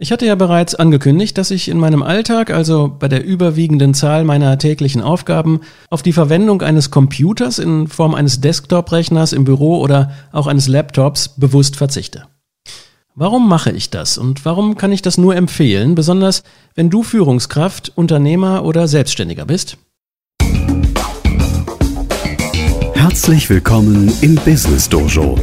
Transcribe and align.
Ich 0.00 0.12
hatte 0.12 0.26
ja 0.26 0.36
bereits 0.36 0.76
angekündigt, 0.76 1.36
dass 1.38 1.50
ich 1.50 1.68
in 1.68 1.76
meinem 1.76 2.04
Alltag, 2.04 2.52
also 2.52 2.86
bei 2.86 3.08
der 3.08 3.24
überwiegenden 3.24 3.94
Zahl 3.94 4.22
meiner 4.22 4.56
täglichen 4.56 5.02
Aufgaben, 5.02 5.58
auf 5.90 6.02
die 6.02 6.12
Verwendung 6.12 6.62
eines 6.62 6.92
Computers 6.92 7.58
in 7.58 7.88
Form 7.88 8.14
eines 8.14 8.40
Desktop-Rechners 8.40 9.32
im 9.32 9.42
Büro 9.42 9.80
oder 9.80 10.12
auch 10.30 10.46
eines 10.46 10.68
Laptops 10.68 11.30
bewusst 11.30 11.74
verzichte. 11.74 12.26
Warum 13.16 13.48
mache 13.48 13.72
ich 13.72 13.90
das 13.90 14.18
und 14.18 14.44
warum 14.44 14.76
kann 14.76 14.92
ich 14.92 15.02
das 15.02 15.18
nur 15.18 15.34
empfehlen, 15.34 15.96
besonders 15.96 16.44
wenn 16.76 16.90
du 16.90 17.02
Führungskraft, 17.02 17.90
Unternehmer 17.96 18.64
oder 18.64 18.86
Selbstständiger 18.86 19.46
bist? 19.46 19.78
Herzlich 22.94 23.50
willkommen 23.50 24.12
im 24.20 24.36
Business 24.36 24.88
Dojo 24.88 25.36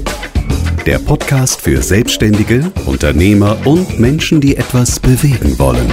der 0.86 1.00
Podcast 1.00 1.62
für 1.62 1.82
Selbstständige, 1.82 2.72
Unternehmer 2.86 3.58
und 3.66 4.00
Menschen, 4.00 4.40
die 4.40 4.56
etwas 4.56 5.00
bewegen 5.00 5.58
wollen. 5.58 5.92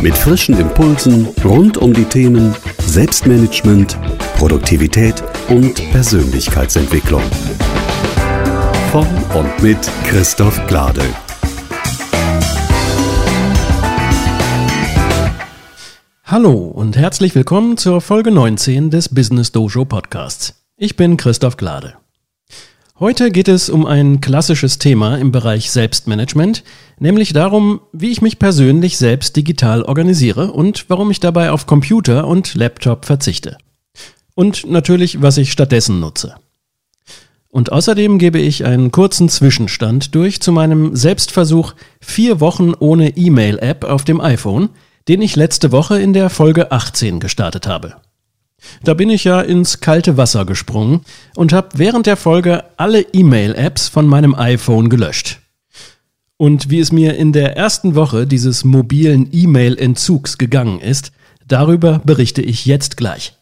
Mit 0.00 0.16
frischen 0.16 0.56
Impulsen 0.58 1.26
rund 1.44 1.76
um 1.76 1.92
die 1.92 2.04
Themen 2.04 2.54
Selbstmanagement, 2.78 3.98
Produktivität 4.36 5.22
und 5.48 5.74
Persönlichkeitsentwicklung. 5.90 7.22
Von 8.92 9.06
und 9.34 9.62
mit 9.62 9.78
Christoph 10.04 10.64
Glade. 10.68 11.02
Hallo 16.24 16.52
und 16.52 16.96
herzlich 16.96 17.34
willkommen 17.34 17.76
zur 17.76 18.00
Folge 18.00 18.30
19 18.30 18.90
des 18.90 19.08
Business 19.08 19.50
Dojo 19.50 19.84
Podcasts. 19.84 20.54
Ich 20.76 20.96
bin 20.96 21.16
Christoph 21.16 21.56
Glade. 21.56 21.94
Heute 22.98 23.30
geht 23.30 23.48
es 23.48 23.68
um 23.68 23.84
ein 23.84 24.22
klassisches 24.22 24.78
Thema 24.78 25.18
im 25.18 25.30
Bereich 25.30 25.70
Selbstmanagement, 25.70 26.64
nämlich 26.98 27.34
darum, 27.34 27.82
wie 27.92 28.10
ich 28.10 28.22
mich 28.22 28.38
persönlich 28.38 28.96
selbst 28.96 29.36
digital 29.36 29.82
organisiere 29.82 30.50
und 30.52 30.86
warum 30.88 31.10
ich 31.10 31.20
dabei 31.20 31.50
auf 31.50 31.66
Computer 31.66 32.26
und 32.26 32.54
Laptop 32.54 33.04
verzichte. 33.04 33.58
Und 34.34 34.70
natürlich, 34.70 35.20
was 35.20 35.36
ich 35.36 35.52
stattdessen 35.52 36.00
nutze. 36.00 36.36
Und 37.50 37.70
außerdem 37.70 38.18
gebe 38.18 38.38
ich 38.38 38.64
einen 38.64 38.92
kurzen 38.92 39.28
Zwischenstand 39.28 40.14
durch 40.14 40.40
zu 40.40 40.50
meinem 40.50 40.96
Selbstversuch 40.96 41.74
vier 42.00 42.40
Wochen 42.40 42.72
ohne 42.78 43.14
E-Mail-App 43.14 43.84
auf 43.84 44.04
dem 44.04 44.22
iPhone, 44.22 44.70
den 45.06 45.20
ich 45.20 45.36
letzte 45.36 45.70
Woche 45.70 46.00
in 46.00 46.14
der 46.14 46.30
Folge 46.30 46.72
18 46.72 47.20
gestartet 47.20 47.66
habe. 47.66 47.96
Da 48.82 48.94
bin 48.94 49.10
ich 49.10 49.24
ja 49.24 49.40
ins 49.40 49.80
kalte 49.80 50.16
Wasser 50.16 50.44
gesprungen 50.44 51.02
und 51.34 51.52
habe 51.52 51.68
während 51.74 52.06
der 52.06 52.16
Folge 52.16 52.64
alle 52.76 53.00
E-Mail-Apps 53.00 53.88
von 53.88 54.06
meinem 54.06 54.34
iPhone 54.34 54.88
gelöscht. 54.88 55.40
Und 56.38 56.70
wie 56.70 56.80
es 56.80 56.92
mir 56.92 57.16
in 57.16 57.32
der 57.32 57.56
ersten 57.56 57.94
Woche 57.94 58.26
dieses 58.26 58.64
mobilen 58.64 59.28
E-Mail-Entzugs 59.32 60.36
gegangen 60.36 60.80
ist, 60.80 61.12
darüber 61.46 62.00
berichte 62.04 62.42
ich 62.42 62.66
jetzt 62.66 62.96
gleich. 62.96 63.34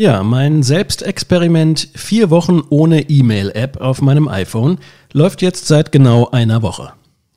Ja, 0.00 0.22
mein 0.22 0.62
Selbstexperiment 0.62 1.88
vier 1.94 2.30
Wochen 2.30 2.62
ohne 2.70 3.10
E-Mail-App 3.10 3.82
auf 3.82 4.00
meinem 4.00 4.28
iPhone 4.28 4.78
läuft 5.12 5.42
jetzt 5.42 5.66
seit 5.66 5.92
genau 5.92 6.30
einer 6.30 6.62
Woche. 6.62 6.94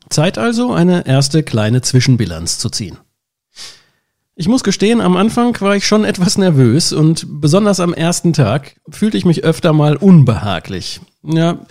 Zeit 0.09 0.38
also, 0.38 0.72
eine 0.72 1.05
erste 1.05 1.44
kleine 1.44 1.81
Zwischenbilanz 1.81 2.59
zu 2.59 2.70
ziehen. 2.70 3.00
Ich 4.38 4.47
muss 4.47 4.64
gestehen, 4.64 5.02
am 5.02 5.17
Anfang 5.17 5.59
war 5.59 5.75
ich 5.75 5.86
schon 5.86 6.05
etwas 6.05 6.38
nervös 6.38 6.94
und 6.94 7.25
besonders 7.42 7.81
am 7.81 7.94
ersten 7.94 8.31
Tag 8.31 8.77
fühlte 8.89 9.17
ich 9.17 9.25
mich 9.25 9.44
öfter 9.44 9.73
mal 9.73 9.98
unbehaglich. 9.98 11.02
Ja, 11.22 11.66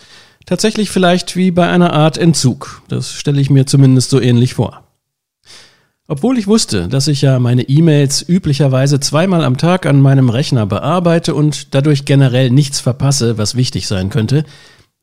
tatsächlich 0.44 0.90
vielleicht 0.90 1.36
wie 1.36 1.52
bei 1.52 1.70
einer 1.70 1.94
Art 1.94 2.18
Entzug. 2.18 2.82
Das 2.88 3.14
stelle 3.14 3.40
ich 3.40 3.48
mir 3.48 3.64
zumindest 3.64 4.10
so 4.10 4.20
ähnlich 4.20 4.52
vor. 4.52 4.91
Obwohl 6.12 6.36
ich 6.36 6.46
wusste, 6.46 6.88
dass 6.88 7.08
ich 7.08 7.22
ja 7.22 7.38
meine 7.38 7.70
E-Mails 7.70 8.22
üblicherweise 8.28 9.00
zweimal 9.00 9.42
am 9.44 9.56
Tag 9.56 9.86
an 9.86 10.02
meinem 10.02 10.28
Rechner 10.28 10.66
bearbeite 10.66 11.34
und 11.34 11.74
dadurch 11.74 12.04
generell 12.04 12.50
nichts 12.50 12.80
verpasse, 12.80 13.38
was 13.38 13.54
wichtig 13.54 13.88
sein 13.88 14.10
könnte, 14.10 14.44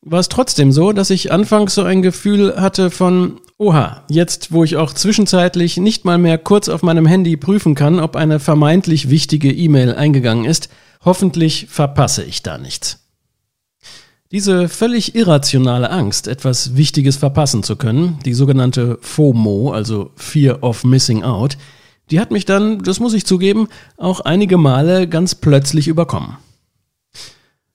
war 0.04 0.20
es 0.20 0.30
trotzdem 0.30 0.72
so, 0.72 0.92
dass 0.92 1.10
ich 1.10 1.32
anfangs 1.32 1.74
so 1.74 1.82
ein 1.82 2.04
Gefühl 2.04 2.62
hatte 2.62 2.92
von, 2.92 3.42
oha, 3.58 4.04
jetzt 4.08 4.52
wo 4.52 4.64
ich 4.64 4.78
auch 4.78 4.94
zwischenzeitlich 4.94 5.78
nicht 5.78 6.06
mal 6.06 6.20
mehr 6.20 6.38
kurz 6.38 6.70
auf 6.70 6.84
meinem 6.84 7.08
Handy 7.08 7.38
prüfen 7.38 7.74
kann, 7.74 8.00
ob 8.00 8.16
eine 8.16 8.40
vermeintlich 8.40 9.10
wichtige 9.10 9.52
E-Mail 9.52 9.96
eingegangen 9.96 10.46
ist, 10.46 10.70
hoffentlich 11.04 11.66
verpasse 11.72 12.24
ich 12.24 12.44
da 12.44 12.60
nichts. 12.60 12.99
Diese 14.32 14.70
völlig 14.70 15.16
irrationale 15.16 15.90
Angst, 15.90 16.28
etwas 16.28 16.76
Wichtiges 16.76 17.18
verpassen 17.18 17.64
zu 17.64 17.76
können, 17.76 18.20
die 18.26 18.36
sogenannte 18.36 19.00
FOMO, 19.02 19.72
also 19.72 20.12
Fear 20.16 20.62
of 20.62 20.84
Missing 20.84 21.24
Out, 21.24 21.58
die 22.12 22.20
hat 22.20 22.30
mich 22.30 22.46
dann, 22.46 22.84
das 22.84 23.00
muss 23.00 23.16
ich 23.16 23.26
zugeben, 23.26 23.70
auch 23.98 24.20
einige 24.20 24.58
Male 24.58 25.08
ganz 25.08 25.34
plötzlich 25.34 25.88
überkommen. 25.88 26.38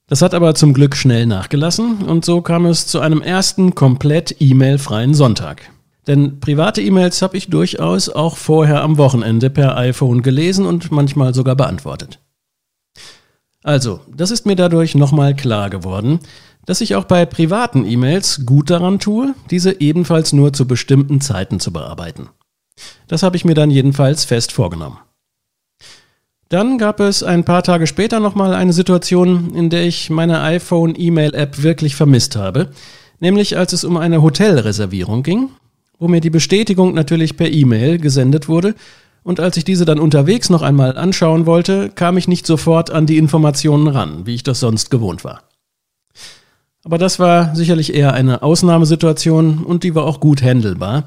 Das 0.07 0.23
hat 0.23 0.33
aber 0.33 0.55
zum 0.55 0.75
Glück 0.75 0.95
schnell 0.95 1.27
nachgelassen 1.27 2.05
und 2.05 2.25
so 2.25 2.41
kam 2.41 2.67
es 2.67 2.87
zu 2.87 3.01
einem 3.01 3.21
ersten 3.21 3.75
komplett 3.75 4.37
E-Mail-freien 4.39 5.15
Sonntag. 5.15 5.73
Denn 6.07 6.39
private 6.39 6.81
E-Mails 6.81 7.21
habe 7.21 7.37
ich 7.37 7.51
durchaus 7.51 8.09
auch 8.09 8.37
vorher 8.37 8.83
am 8.83 8.97
Wochenende 8.97 9.51
per 9.51 9.77
iPhone 9.77 10.23
gelesen 10.23 10.67
und 10.67 10.93
manchmal 10.93 11.35
sogar 11.35 11.57
beantwortet. 11.57 12.21
Also, 13.65 14.01
das 14.15 14.31
ist 14.31 14.45
mir 14.45 14.57
dadurch 14.57 14.95
nochmal 14.95 15.35
klar 15.35 15.71
geworden, 15.71 16.21
dass 16.67 16.83
ich 16.83 16.97
auch 16.97 17.05
bei 17.05 17.25
privaten 17.25 17.87
E-Mails 17.87 18.45
gut 18.45 18.69
daran 18.69 18.99
tue, 18.99 19.35
diese 19.51 19.81
ebenfalls 19.81 20.35
nur 20.35 20.53
zu 20.53 20.69
bestimmten 20.69 21.23
Zeiten 21.23 21.61
zu 21.61 21.73
bearbeiten. 21.73 22.29
Das 23.09 23.23
habe 23.23 23.37
ich 23.37 23.45
mir 23.47 23.55
dann 23.55 23.71
jedenfalls 23.71 24.27
fest 24.27 24.53
vorgenommen. 24.53 24.99
Dann 26.51 26.77
gab 26.77 27.01
es 27.01 27.23
ein 27.23 27.45
paar 27.45 27.63
Tage 27.63 27.87
später 27.87 28.21
nochmal 28.21 28.53
eine 28.53 28.75
Situation, 28.75 29.55
in 29.55 29.71
der 29.71 29.85
ich 29.85 30.11
meine 30.11 30.43
iPhone-E-Mail-App 30.43 31.63
wirklich 31.63 31.97
vermisst 31.97 32.37
habe, 32.37 32.69
nämlich 33.19 33.57
als 33.57 33.73
es 33.73 33.83
um 33.83 33.97
eine 33.97 34.21
Hotelreservierung 34.21 35.23
ging, 35.23 35.49
wo 35.99 36.07
mir 36.07 36.21
die 36.21 36.29
Bestätigung 36.29 36.93
natürlich 36.93 37.39
per 37.39 37.51
E-Mail 37.51 37.97
gesendet 37.97 38.47
wurde 38.47 38.75
und 39.25 39.41
als 39.41 39.57
ich 39.57 39.65
diese 39.65 39.87
dann 39.87 39.99
unterwegs 39.99 40.51
noch 40.51 40.63
einmal 40.63 40.97
anschauen 40.97 41.47
wollte, 41.47 41.89
kam 41.89 42.19
ich 42.19 42.29
nicht 42.29 42.47
sofort 42.47 42.91
an 42.91 43.07
die 43.07 43.17
Informationen 43.17 43.89
ran, 43.89 44.27
wie 44.27 44.35
ich 44.35 44.43
das 44.43 44.61
sonst 44.61 44.91
gewohnt 44.91 45.25
war. 45.25 45.43
Aber 46.85 46.99
das 46.99 47.19
war 47.19 47.57
sicherlich 47.57 47.95
eher 47.95 48.13
eine 48.13 48.43
Ausnahmesituation 48.43 49.65
und 49.65 49.83
die 49.83 49.95
war 49.95 50.05
auch 50.05 50.21
gut 50.21 50.43
handelbar. 50.43 51.07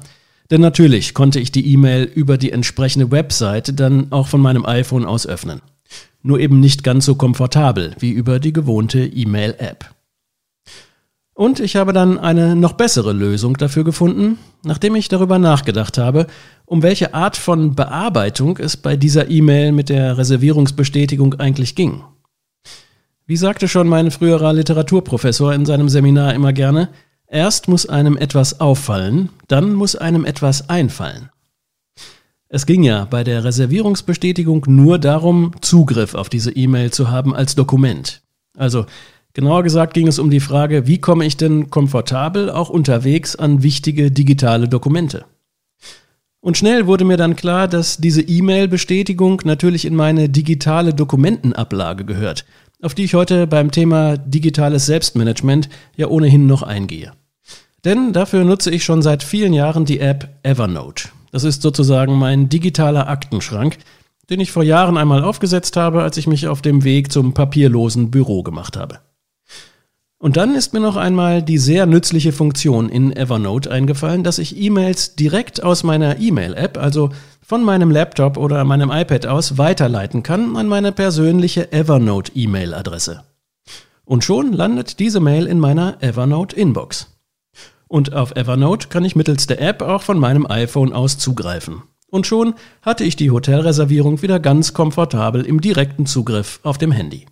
Denn 0.50 0.60
natürlich 0.60 1.14
konnte 1.14 1.38
ich 1.38 1.52
die 1.52 1.72
E-Mail 1.72 2.02
über 2.02 2.38
die 2.38 2.50
entsprechende 2.50 3.12
Webseite 3.12 3.72
dann 3.72 4.10
auch 4.10 4.26
von 4.26 4.40
meinem 4.40 4.66
iPhone 4.66 5.04
aus 5.04 5.26
öffnen. 5.26 5.60
Nur 6.22 6.40
eben 6.40 6.58
nicht 6.58 6.82
ganz 6.82 7.04
so 7.04 7.14
komfortabel 7.14 7.94
wie 8.00 8.10
über 8.10 8.40
die 8.40 8.52
gewohnte 8.52 9.06
E-Mail-App. 9.06 9.94
Und 11.38 11.60
ich 11.60 11.76
habe 11.76 11.92
dann 11.92 12.18
eine 12.18 12.56
noch 12.56 12.72
bessere 12.72 13.12
Lösung 13.12 13.56
dafür 13.56 13.84
gefunden, 13.84 14.40
nachdem 14.64 14.96
ich 14.96 15.06
darüber 15.06 15.38
nachgedacht 15.38 15.96
habe, 15.96 16.26
um 16.66 16.82
welche 16.82 17.14
Art 17.14 17.36
von 17.36 17.76
Bearbeitung 17.76 18.58
es 18.58 18.76
bei 18.76 18.96
dieser 18.96 19.30
E-Mail 19.30 19.70
mit 19.70 19.88
der 19.88 20.18
Reservierungsbestätigung 20.18 21.34
eigentlich 21.34 21.76
ging. 21.76 22.02
Wie 23.24 23.36
sagte 23.36 23.68
schon 23.68 23.86
mein 23.86 24.10
früherer 24.10 24.52
Literaturprofessor 24.52 25.54
in 25.54 25.64
seinem 25.64 25.88
Seminar 25.88 26.34
immer 26.34 26.52
gerne, 26.52 26.88
erst 27.28 27.68
muss 27.68 27.86
einem 27.86 28.16
etwas 28.16 28.58
auffallen, 28.58 29.28
dann 29.46 29.74
muss 29.74 29.94
einem 29.94 30.24
etwas 30.24 30.68
einfallen. 30.68 31.30
Es 32.48 32.66
ging 32.66 32.82
ja 32.82 33.04
bei 33.04 33.22
der 33.22 33.44
Reservierungsbestätigung 33.44 34.64
nur 34.66 34.98
darum, 34.98 35.52
Zugriff 35.60 36.16
auf 36.16 36.30
diese 36.30 36.50
E-Mail 36.50 36.90
zu 36.90 37.12
haben 37.12 37.32
als 37.32 37.54
Dokument. 37.54 38.22
Also 38.56 38.86
genauer 39.38 39.62
gesagt 39.62 39.94
ging 39.94 40.08
es 40.08 40.18
um 40.18 40.30
die 40.30 40.40
Frage, 40.40 40.86
wie 40.86 40.98
komme 40.98 41.24
ich 41.24 41.36
denn 41.36 41.70
komfortabel 41.70 42.50
auch 42.50 42.68
unterwegs 42.68 43.36
an 43.36 43.62
wichtige 43.62 44.10
digitale 44.10 44.68
Dokumente. 44.68 45.24
Und 46.40 46.56
schnell 46.56 46.86
wurde 46.86 47.04
mir 47.04 47.16
dann 47.16 47.36
klar, 47.36 47.68
dass 47.68 47.98
diese 47.98 48.22
E-Mail-Bestätigung 48.22 49.42
natürlich 49.44 49.84
in 49.84 49.96
meine 49.96 50.28
digitale 50.28 50.94
Dokumentenablage 50.94 52.04
gehört 52.04 52.44
auf 52.82 52.94
die 52.94 53.04
ich 53.04 53.14
heute 53.14 53.46
beim 53.46 53.70
Thema 53.70 54.16
digitales 54.16 54.86
Selbstmanagement 54.86 55.68
ja 55.96 56.08
ohnehin 56.08 56.46
noch 56.46 56.62
eingehe. 56.62 57.12
Denn 57.84 58.12
dafür 58.12 58.44
nutze 58.44 58.70
ich 58.70 58.84
schon 58.84 59.02
seit 59.02 59.22
vielen 59.22 59.52
Jahren 59.52 59.84
die 59.84 60.00
App 60.00 60.28
Evernote. 60.42 61.08
Das 61.32 61.44
ist 61.44 61.62
sozusagen 61.62 62.14
mein 62.14 62.48
digitaler 62.48 63.08
Aktenschrank, 63.08 63.78
den 64.30 64.40
ich 64.40 64.52
vor 64.52 64.62
Jahren 64.62 64.96
einmal 64.96 65.24
aufgesetzt 65.24 65.76
habe, 65.76 66.02
als 66.02 66.16
ich 66.16 66.26
mich 66.26 66.48
auf 66.48 66.62
dem 66.62 66.84
Weg 66.84 67.12
zum 67.12 67.34
papierlosen 67.34 68.10
Büro 68.10 68.42
gemacht 68.42 68.76
habe. 68.76 69.00
Und 70.20 70.36
dann 70.36 70.56
ist 70.56 70.72
mir 70.72 70.80
noch 70.80 70.96
einmal 70.96 71.42
die 71.44 71.58
sehr 71.58 71.86
nützliche 71.86 72.32
Funktion 72.32 72.88
in 72.88 73.16
Evernote 73.16 73.70
eingefallen, 73.70 74.24
dass 74.24 74.40
ich 74.40 74.60
E-Mails 74.60 75.14
direkt 75.14 75.62
aus 75.62 75.84
meiner 75.84 76.18
E-Mail-App, 76.18 76.76
also 76.76 77.10
von 77.40 77.62
meinem 77.62 77.92
Laptop 77.92 78.36
oder 78.36 78.64
meinem 78.64 78.90
iPad 78.90 79.26
aus, 79.26 79.58
weiterleiten 79.58 80.24
kann 80.24 80.56
an 80.56 80.66
meine 80.66 80.90
persönliche 80.90 81.70
Evernote-E-Mail-Adresse. 81.70 83.22
Und 84.04 84.24
schon 84.24 84.52
landet 84.52 84.98
diese 84.98 85.20
Mail 85.20 85.46
in 85.46 85.60
meiner 85.60 86.02
Evernote-Inbox. 86.02 87.06
Und 87.86 88.12
auf 88.12 88.34
Evernote 88.34 88.88
kann 88.88 89.04
ich 89.04 89.14
mittels 89.14 89.46
der 89.46 89.60
App 89.60 89.82
auch 89.82 90.02
von 90.02 90.18
meinem 90.18 90.46
iPhone 90.50 90.92
aus 90.92 91.18
zugreifen. 91.18 91.82
Und 92.10 92.26
schon 92.26 92.54
hatte 92.82 93.04
ich 93.04 93.14
die 93.14 93.30
Hotelreservierung 93.30 94.20
wieder 94.20 94.40
ganz 94.40 94.74
komfortabel 94.74 95.44
im 95.44 95.60
direkten 95.60 96.06
Zugriff 96.06 96.58
auf 96.64 96.76
dem 96.76 96.90
Handy. 96.90 97.26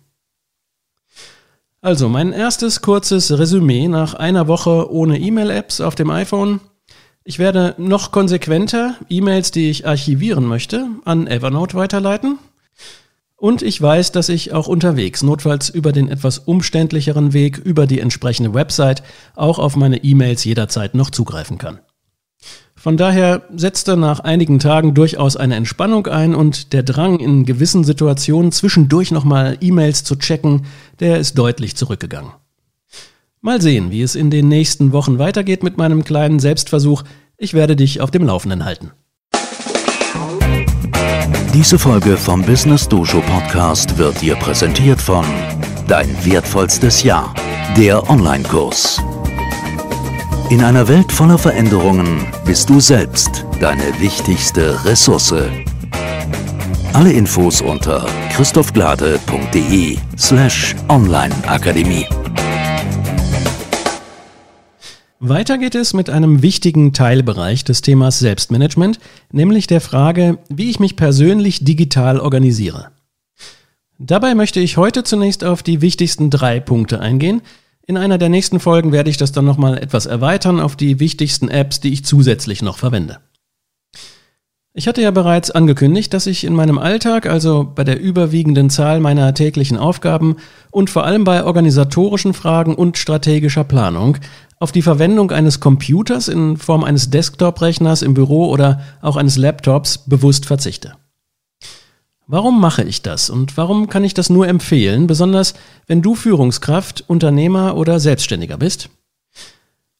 Also 1.81 2.09
mein 2.09 2.33
erstes 2.33 2.81
kurzes 2.81 3.37
Resümee 3.37 3.87
nach 3.87 4.15
einer 4.15 4.47
Woche 4.47 4.91
ohne 4.91 5.19
E-Mail-Apps 5.19 5.79
auf 5.79 5.93
dem 5.93 6.09
iPhone. 6.09 6.59
Ich 7.23 7.37
werde 7.37 7.75
noch 7.77 8.11
konsequenter 8.11 8.95
E-Mails, 9.09 9.51
die 9.51 9.69
ich 9.69 9.85
archivieren 9.87 10.45
möchte, 10.45 10.87
an 11.05 11.27
Evernote 11.27 11.75
weiterleiten. 11.77 12.39
Und 13.35 13.61
ich 13.61 13.79
weiß, 13.79 14.11
dass 14.11 14.29
ich 14.29 14.53
auch 14.53 14.67
unterwegs, 14.67 15.21
notfalls 15.21 15.69
über 15.69 15.91
den 15.91 16.09
etwas 16.09 16.39
umständlicheren 16.39 17.33
Weg, 17.33 17.59
über 17.59 17.85
die 17.85 17.99
entsprechende 17.99 18.55
Website, 18.55 19.03
auch 19.35 19.59
auf 19.59 19.75
meine 19.75 20.03
E-Mails 20.03 20.43
jederzeit 20.43 20.95
noch 20.95 21.11
zugreifen 21.11 21.59
kann. 21.59 21.79
Von 22.87 22.95
daher 22.95 23.41
setzte 23.53 23.97
nach 23.97 24.21
einigen 24.21 24.59
Tagen 24.59 24.93
durchaus 24.93 25.35
eine 25.35 25.55
Entspannung 25.55 26.07
ein 26.07 26.33
und 26.33 26.71
der 26.71 26.83
Drang 26.83 27.19
in 27.19 27.43
gewissen 27.43 27.83
Situationen 27.83 28.53
zwischendurch 28.53 29.11
nochmal 29.11 29.57
E-Mails 29.59 30.05
zu 30.05 30.15
checken, 30.15 30.61
der 31.01 31.19
ist 31.19 31.37
deutlich 31.37 31.75
zurückgegangen. 31.75 32.31
Mal 33.41 33.61
sehen, 33.61 33.91
wie 33.91 34.01
es 34.01 34.15
in 34.15 34.29
den 34.29 34.47
nächsten 34.47 34.93
Wochen 34.93 35.19
weitergeht 35.19 35.63
mit 35.63 35.77
meinem 35.77 36.05
kleinen 36.05 36.39
Selbstversuch. 36.39 37.03
Ich 37.37 37.53
werde 37.53 37.75
dich 37.75 37.99
auf 37.99 38.09
dem 38.09 38.23
Laufenden 38.23 38.63
halten. 38.63 38.91
Diese 41.53 41.77
Folge 41.77 42.15
vom 42.15 42.41
Business 42.41 42.87
Dojo 42.87 43.19
Podcast 43.19 43.97
wird 43.97 44.21
dir 44.21 44.37
präsentiert 44.37 45.01
von 45.01 45.25
Dein 45.89 46.07
wertvollstes 46.23 47.03
Jahr, 47.03 47.35
der 47.75 48.09
Online-Kurs. 48.09 49.01
In 50.49 50.63
einer 50.63 50.87
Welt 50.87 51.11
voller 51.11 51.37
Veränderungen 51.37 52.25
bist 52.45 52.69
du 52.69 52.79
selbst 52.79 53.45
deine 53.59 53.83
wichtigste 53.99 54.81
Ressource. 54.85 55.35
Alle 56.93 57.11
Infos 57.11 57.59
unter 57.59 58.05
christophglade.de 58.31 59.97
slash 60.17 60.73
onlineakademie. 60.87 62.05
Weiter 65.19 65.57
geht 65.57 65.75
es 65.75 65.93
mit 65.93 66.09
einem 66.09 66.41
wichtigen 66.41 66.93
Teilbereich 66.93 67.65
des 67.65 67.81
Themas 67.81 68.19
Selbstmanagement, 68.19 68.99
nämlich 69.33 69.67
der 69.67 69.81
Frage, 69.81 70.37
wie 70.47 70.69
ich 70.69 70.79
mich 70.79 70.95
persönlich 70.95 71.65
digital 71.65 72.21
organisiere. 72.21 72.91
Dabei 73.99 74.33
möchte 74.33 74.61
ich 74.61 74.77
heute 74.77 75.03
zunächst 75.03 75.43
auf 75.43 75.61
die 75.61 75.81
wichtigsten 75.81 76.29
drei 76.29 76.61
Punkte 76.61 77.01
eingehen, 77.01 77.41
in 77.87 77.95
einer 77.97 78.17
der 78.17 78.29
nächsten 78.29 78.59
Folgen 78.59 78.91
werde 78.91 79.09
ich 79.09 79.17
das 79.17 79.31
dann 79.31 79.45
nochmal 79.45 79.77
etwas 79.77 80.05
erweitern 80.05 80.59
auf 80.59 80.75
die 80.75 80.99
wichtigsten 80.99 81.47
Apps, 81.47 81.79
die 81.79 81.93
ich 81.93 82.03
zusätzlich 82.03 82.61
noch 82.61 82.77
verwende. 82.77 83.19
Ich 84.73 84.87
hatte 84.87 85.01
ja 85.01 85.09
bereits 85.09 85.49
angekündigt, 85.49 86.13
dass 86.13 86.27
ich 86.27 86.43
in 86.43 86.53
meinem 86.53 86.77
Alltag, 86.77 87.25
also 87.25 87.63
bei 87.73 87.83
der 87.83 87.99
überwiegenden 87.99 88.69
Zahl 88.69 88.99
meiner 88.99 89.33
täglichen 89.33 89.77
Aufgaben 89.77 90.35
und 90.69 90.91
vor 90.91 91.05
allem 91.05 91.23
bei 91.23 91.45
organisatorischen 91.45 92.35
Fragen 92.35 92.75
und 92.75 92.97
strategischer 92.97 93.63
Planung 93.63 94.17
auf 94.59 94.71
die 94.71 94.81
Verwendung 94.81 95.31
eines 95.31 95.61
Computers 95.61 96.27
in 96.27 96.57
Form 96.57 96.83
eines 96.83 97.09
Desktop-Rechners 97.09 98.01
im 98.01 98.13
Büro 98.13 98.49
oder 98.49 98.81
auch 99.01 99.15
eines 99.15 99.37
Laptops 99.37 99.97
bewusst 99.97 100.45
verzichte. 100.45 100.93
Warum 102.29 102.59
mache 102.59 102.83
ich 102.83 103.01
das 103.01 103.29
und 103.29 103.55
warum 103.55 103.87
kann 103.87 104.03
ich 104.03 104.13
das 104.13 104.29
nur 104.29 104.49
empfehlen, 104.49 105.07
besonders 105.07 105.53
wenn 105.87 106.01
du 106.01 106.13
Führungskraft, 106.13 107.05
Unternehmer 107.07 107.77
oder 107.77 108.01
Selbstständiger 108.01 108.57
bist? 108.57 108.89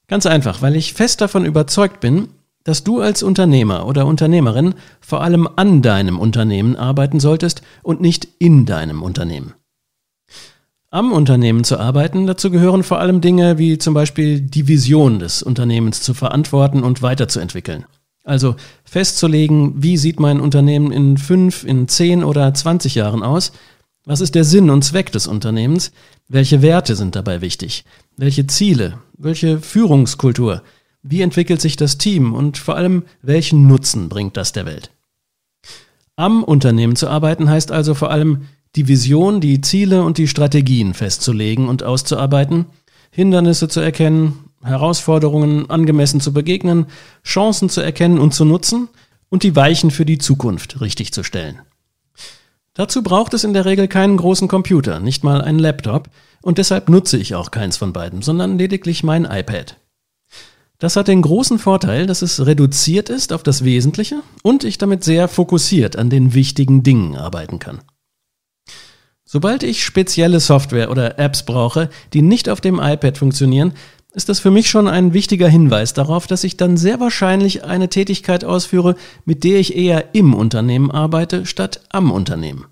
Ganz 0.09 0.25
einfach, 0.25 0.61
weil 0.61 0.75
ich 0.75 0.93
fest 0.93 1.21
davon 1.21 1.45
überzeugt 1.45 2.01
bin, 2.01 2.27
dass 2.65 2.83
du 2.83 2.99
als 2.99 3.23
Unternehmer 3.23 3.85
oder 3.87 4.05
Unternehmerin 4.05 4.75
vor 4.99 5.21
allem 5.21 5.47
an 5.55 5.81
deinem 5.81 6.19
Unternehmen 6.19 6.75
arbeiten 6.75 7.21
solltest 7.21 7.61
und 7.81 8.01
nicht 8.01 8.27
in 8.39 8.65
deinem 8.65 9.03
Unternehmen. 9.03 9.53
Am 10.89 11.13
Unternehmen 11.13 11.63
zu 11.63 11.79
arbeiten, 11.79 12.27
dazu 12.27 12.51
gehören 12.51 12.83
vor 12.83 12.99
allem 12.99 13.21
Dinge 13.21 13.57
wie 13.57 13.77
zum 13.77 13.93
Beispiel 13.93 14.41
die 14.41 14.67
Vision 14.67 15.19
des 15.19 15.43
Unternehmens 15.43 16.01
zu 16.01 16.13
verantworten 16.13 16.83
und 16.83 17.01
weiterzuentwickeln. 17.01 17.85
Also 18.27 18.57
festzulegen, 18.83 19.81
wie 19.81 19.95
sieht 19.95 20.19
mein 20.19 20.41
Unternehmen 20.41 20.91
in 20.91 21.17
fünf, 21.17 21.63
in 21.63 21.87
zehn 21.87 22.25
oder 22.25 22.53
zwanzig 22.53 22.95
Jahren 22.95 23.23
aus? 23.23 23.53
Was 24.03 24.19
ist 24.19 24.35
der 24.35 24.43
Sinn 24.43 24.69
und 24.69 24.83
Zweck 24.83 25.13
des 25.13 25.27
Unternehmens? 25.27 25.93
Welche 26.27 26.61
Werte 26.61 26.97
sind 26.97 27.15
dabei 27.15 27.39
wichtig? 27.39 27.85
Welche 28.17 28.45
Ziele? 28.45 28.97
Welche 29.17 29.59
Führungskultur? 29.59 30.61
Wie 31.03 31.21
entwickelt 31.21 31.61
sich 31.61 31.77
das 31.77 31.97
Team? 31.97 32.33
Und 32.33 32.57
vor 32.57 32.75
allem, 32.75 33.03
welchen 33.21 33.65
Nutzen 33.65 34.09
bringt 34.09 34.35
das 34.35 34.51
der 34.51 34.65
Welt? 34.65 34.91
Am 36.17 36.43
Unternehmen 36.43 36.97
zu 36.97 37.07
arbeiten 37.07 37.49
heißt 37.49 37.71
also 37.71 37.93
vor 37.93 38.11
allem, 38.11 38.41
die 38.75 38.89
Vision, 38.89 39.39
die 39.39 39.61
Ziele 39.61 40.03
und 40.03 40.17
die 40.17 40.27
Strategien 40.27 40.93
festzulegen 40.93 41.69
und 41.69 41.83
auszuarbeiten, 41.83 42.65
Hindernisse 43.09 43.69
zu 43.69 43.79
erkennen, 43.79 44.46
Herausforderungen 44.63 45.69
angemessen 45.69 46.21
zu 46.21 46.33
begegnen, 46.33 46.87
Chancen 47.23 47.69
zu 47.69 47.81
erkennen 47.81 48.19
und 48.19 48.33
zu 48.33 48.45
nutzen 48.45 48.89
und 49.29 49.43
die 49.43 49.55
Weichen 49.55 49.91
für 49.91 50.05
die 50.05 50.17
Zukunft 50.17 50.81
richtig 50.81 51.13
zu 51.13 51.23
stellen. 51.23 51.59
Dazu 52.73 53.01
braucht 53.01 53.33
es 53.33 53.43
in 53.43 53.53
der 53.53 53.65
Regel 53.65 53.87
keinen 53.87 54.17
großen 54.17 54.47
Computer, 54.47 54.99
nicht 54.99 55.23
mal 55.23 55.41
einen 55.41 55.59
Laptop, 55.59 56.09
und 56.41 56.59
deshalb 56.59 56.89
nutze 56.89 57.17
ich 57.17 57.33
auch 57.33 57.51
keins 57.51 57.77
von 57.77 57.91
beiden, 57.91 58.21
sondern 58.21 58.57
lediglich 58.57 59.03
mein 59.03 59.25
iPad. 59.25 59.77
Das 60.79 60.95
hat 60.95 61.07
den 61.07 61.23
großen 61.23 61.57
Vorteil, 61.57 62.05
dass 62.05 62.21
es 62.21 62.45
reduziert 62.45 63.09
ist 63.09 63.33
auf 63.33 63.41
das 63.41 63.63
Wesentliche 63.63 64.21
und 64.43 64.63
ich 64.63 64.77
damit 64.77 65.03
sehr 65.03 65.27
fokussiert 65.27 65.95
an 65.95 66.11
den 66.11 66.35
wichtigen 66.35 66.83
Dingen 66.83 67.15
arbeiten 67.15 67.57
kann. 67.57 67.79
Sobald 69.25 69.63
ich 69.63 69.83
spezielle 69.83 70.39
Software 70.39 70.91
oder 70.91 71.17
Apps 71.19 71.43
brauche, 71.43 71.89
die 72.13 72.21
nicht 72.21 72.47
auf 72.47 72.61
dem 72.61 72.79
iPad 72.79 73.17
funktionieren, 73.17 73.73
ist 74.13 74.29
das 74.29 74.39
für 74.39 74.51
mich 74.51 74.69
schon 74.69 74.87
ein 74.87 75.13
wichtiger 75.13 75.47
Hinweis 75.47 75.93
darauf, 75.93 76.27
dass 76.27 76.43
ich 76.43 76.57
dann 76.57 76.77
sehr 76.77 76.99
wahrscheinlich 76.99 77.63
eine 77.63 77.89
Tätigkeit 77.89 78.43
ausführe, 78.43 78.95
mit 79.25 79.43
der 79.43 79.59
ich 79.59 79.75
eher 79.75 80.15
im 80.15 80.33
Unternehmen 80.33 80.91
arbeite, 80.91 81.45
statt 81.45 81.81
am 81.89 82.11
Unternehmen. 82.11 82.65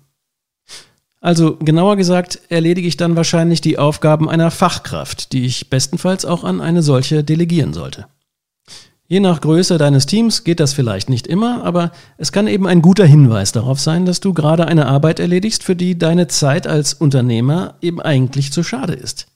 Also 1.20 1.56
genauer 1.56 1.96
gesagt, 1.96 2.40
erledige 2.50 2.88
ich 2.88 2.96
dann 2.96 3.16
wahrscheinlich 3.16 3.60
die 3.60 3.78
Aufgaben 3.78 4.28
einer 4.28 4.50
Fachkraft, 4.50 5.32
die 5.32 5.44
ich 5.44 5.70
bestenfalls 5.70 6.24
auch 6.24 6.44
an 6.44 6.60
eine 6.60 6.82
solche 6.82 7.24
delegieren 7.24 7.72
sollte. 7.72 8.06
Je 9.08 9.20
nach 9.20 9.40
Größe 9.40 9.78
deines 9.78 10.06
Teams 10.06 10.42
geht 10.42 10.58
das 10.58 10.72
vielleicht 10.72 11.08
nicht 11.08 11.28
immer, 11.28 11.62
aber 11.64 11.92
es 12.18 12.32
kann 12.32 12.48
eben 12.48 12.66
ein 12.66 12.82
guter 12.82 13.06
Hinweis 13.06 13.52
darauf 13.52 13.78
sein, 13.78 14.04
dass 14.04 14.18
du 14.18 14.34
gerade 14.34 14.66
eine 14.66 14.86
Arbeit 14.86 15.20
erledigst, 15.20 15.62
für 15.62 15.76
die 15.76 15.96
deine 15.96 16.26
Zeit 16.26 16.66
als 16.66 16.94
Unternehmer 16.94 17.74
eben 17.80 18.00
eigentlich 18.00 18.52
zu 18.52 18.64
schade 18.64 18.94
ist. 18.94 19.28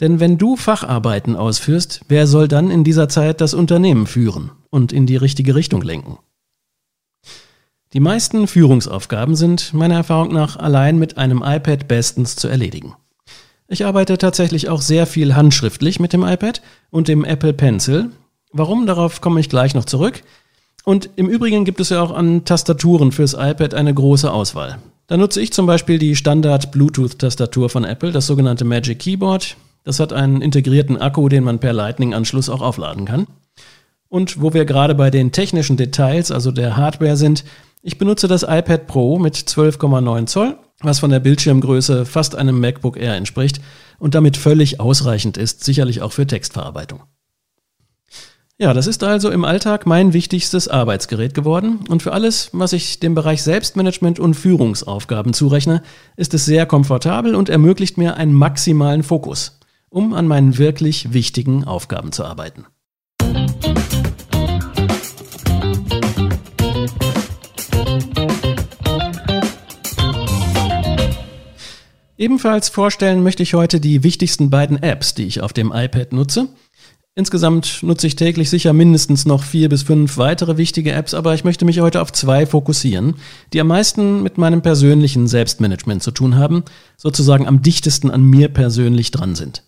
Denn 0.00 0.18
wenn 0.18 0.38
du 0.38 0.56
Facharbeiten 0.56 1.36
ausführst, 1.36 2.00
wer 2.08 2.26
soll 2.26 2.48
dann 2.48 2.70
in 2.70 2.84
dieser 2.84 3.08
Zeit 3.08 3.40
das 3.40 3.52
Unternehmen 3.52 4.06
führen 4.06 4.50
und 4.70 4.92
in 4.92 5.06
die 5.06 5.16
richtige 5.16 5.54
Richtung 5.54 5.82
lenken? 5.82 6.18
Die 7.92 8.00
meisten 8.00 8.46
Führungsaufgaben 8.46 9.34
sind 9.34 9.74
meiner 9.74 9.96
Erfahrung 9.96 10.32
nach 10.32 10.56
allein 10.56 10.98
mit 10.98 11.18
einem 11.18 11.42
iPad 11.44 11.88
bestens 11.88 12.36
zu 12.36 12.48
erledigen. 12.48 12.94
Ich 13.66 13.84
arbeite 13.84 14.16
tatsächlich 14.16 14.68
auch 14.68 14.80
sehr 14.80 15.06
viel 15.06 15.34
handschriftlich 15.34 16.00
mit 16.00 16.12
dem 16.12 16.24
iPad 16.24 16.62
und 16.90 17.08
dem 17.08 17.24
Apple 17.24 17.52
Pencil. 17.52 18.10
Warum, 18.52 18.86
darauf 18.86 19.20
komme 19.20 19.40
ich 19.40 19.48
gleich 19.48 19.74
noch 19.74 19.84
zurück. 19.84 20.22
Und 20.84 21.10
im 21.16 21.28
Übrigen 21.28 21.64
gibt 21.64 21.80
es 21.80 21.90
ja 21.90 22.02
auch 22.02 22.10
an 22.10 22.44
Tastaturen 22.44 23.12
fürs 23.12 23.34
iPad 23.34 23.74
eine 23.74 23.92
große 23.92 24.32
Auswahl. 24.32 24.78
Da 25.08 25.16
nutze 25.16 25.40
ich 25.40 25.52
zum 25.52 25.66
Beispiel 25.66 25.98
die 25.98 26.16
Standard 26.16 26.72
Bluetooth-Tastatur 26.72 27.68
von 27.68 27.84
Apple, 27.84 28.12
das 28.12 28.26
sogenannte 28.26 28.64
Magic 28.64 29.00
Keyboard. 29.00 29.56
Das 29.84 30.00
hat 30.00 30.12
einen 30.12 30.42
integrierten 30.42 30.96
Akku, 30.96 31.28
den 31.28 31.44
man 31.44 31.58
per 31.58 31.72
Lightning-Anschluss 31.72 32.48
auch 32.48 32.60
aufladen 32.60 33.06
kann. 33.06 33.26
Und 34.08 34.42
wo 34.42 34.52
wir 34.52 34.64
gerade 34.64 34.94
bei 34.94 35.10
den 35.10 35.32
technischen 35.32 35.76
Details, 35.76 36.30
also 36.30 36.50
der 36.50 36.76
Hardware 36.76 37.16
sind, 37.16 37.44
ich 37.82 37.96
benutze 37.96 38.28
das 38.28 38.42
iPad 38.42 38.86
Pro 38.86 39.18
mit 39.18 39.36
12,9 39.36 40.26
Zoll, 40.26 40.58
was 40.80 40.98
von 40.98 41.10
der 41.10 41.20
Bildschirmgröße 41.20 42.04
fast 42.04 42.34
einem 42.34 42.60
MacBook 42.60 42.98
Air 42.98 43.14
entspricht 43.14 43.60
und 43.98 44.14
damit 44.14 44.36
völlig 44.36 44.80
ausreichend 44.80 45.36
ist, 45.36 45.64
sicherlich 45.64 46.02
auch 46.02 46.12
für 46.12 46.26
Textverarbeitung. 46.26 47.02
Ja, 48.58 48.74
das 48.74 48.86
ist 48.86 49.02
also 49.02 49.30
im 49.30 49.46
Alltag 49.46 49.86
mein 49.86 50.12
wichtigstes 50.12 50.68
Arbeitsgerät 50.68 51.32
geworden 51.32 51.80
und 51.88 52.02
für 52.02 52.12
alles, 52.12 52.50
was 52.52 52.74
ich 52.74 53.00
dem 53.00 53.14
Bereich 53.14 53.42
Selbstmanagement 53.42 54.18
und 54.18 54.34
Führungsaufgaben 54.34 55.32
zurechne, 55.32 55.82
ist 56.16 56.34
es 56.34 56.44
sehr 56.44 56.66
komfortabel 56.66 57.34
und 57.34 57.48
ermöglicht 57.48 57.96
mir 57.96 58.16
einen 58.16 58.34
maximalen 58.34 59.02
Fokus 59.02 59.59
um 59.90 60.14
an 60.14 60.26
meinen 60.26 60.56
wirklich 60.56 61.12
wichtigen 61.12 61.64
Aufgaben 61.64 62.12
zu 62.12 62.24
arbeiten. 62.24 62.66
Ebenfalls 72.16 72.68
vorstellen 72.68 73.22
möchte 73.22 73.42
ich 73.42 73.54
heute 73.54 73.80
die 73.80 74.02
wichtigsten 74.02 74.50
beiden 74.50 74.82
Apps, 74.82 75.14
die 75.14 75.24
ich 75.24 75.40
auf 75.40 75.54
dem 75.54 75.72
iPad 75.74 76.12
nutze. 76.12 76.48
Insgesamt 77.14 77.82
nutze 77.82 78.06
ich 78.06 78.14
täglich 78.14 78.50
sicher 78.50 78.72
mindestens 78.72 79.24
noch 79.24 79.42
vier 79.42 79.68
bis 79.68 79.82
fünf 79.82 80.16
weitere 80.16 80.56
wichtige 80.58 80.92
Apps, 80.92 81.14
aber 81.14 81.34
ich 81.34 81.44
möchte 81.44 81.64
mich 81.64 81.80
heute 81.80 82.00
auf 82.00 82.12
zwei 82.12 82.46
fokussieren, 82.46 83.14
die 83.52 83.60
am 83.60 83.68
meisten 83.68 84.22
mit 84.22 84.38
meinem 84.38 84.62
persönlichen 84.62 85.28
Selbstmanagement 85.28 86.02
zu 86.02 86.10
tun 86.10 86.36
haben, 86.36 86.62
sozusagen 86.98 87.48
am 87.48 87.62
dichtesten 87.62 88.10
an 88.10 88.22
mir 88.22 88.48
persönlich 88.48 89.10
dran 89.10 89.34
sind. 89.34 89.64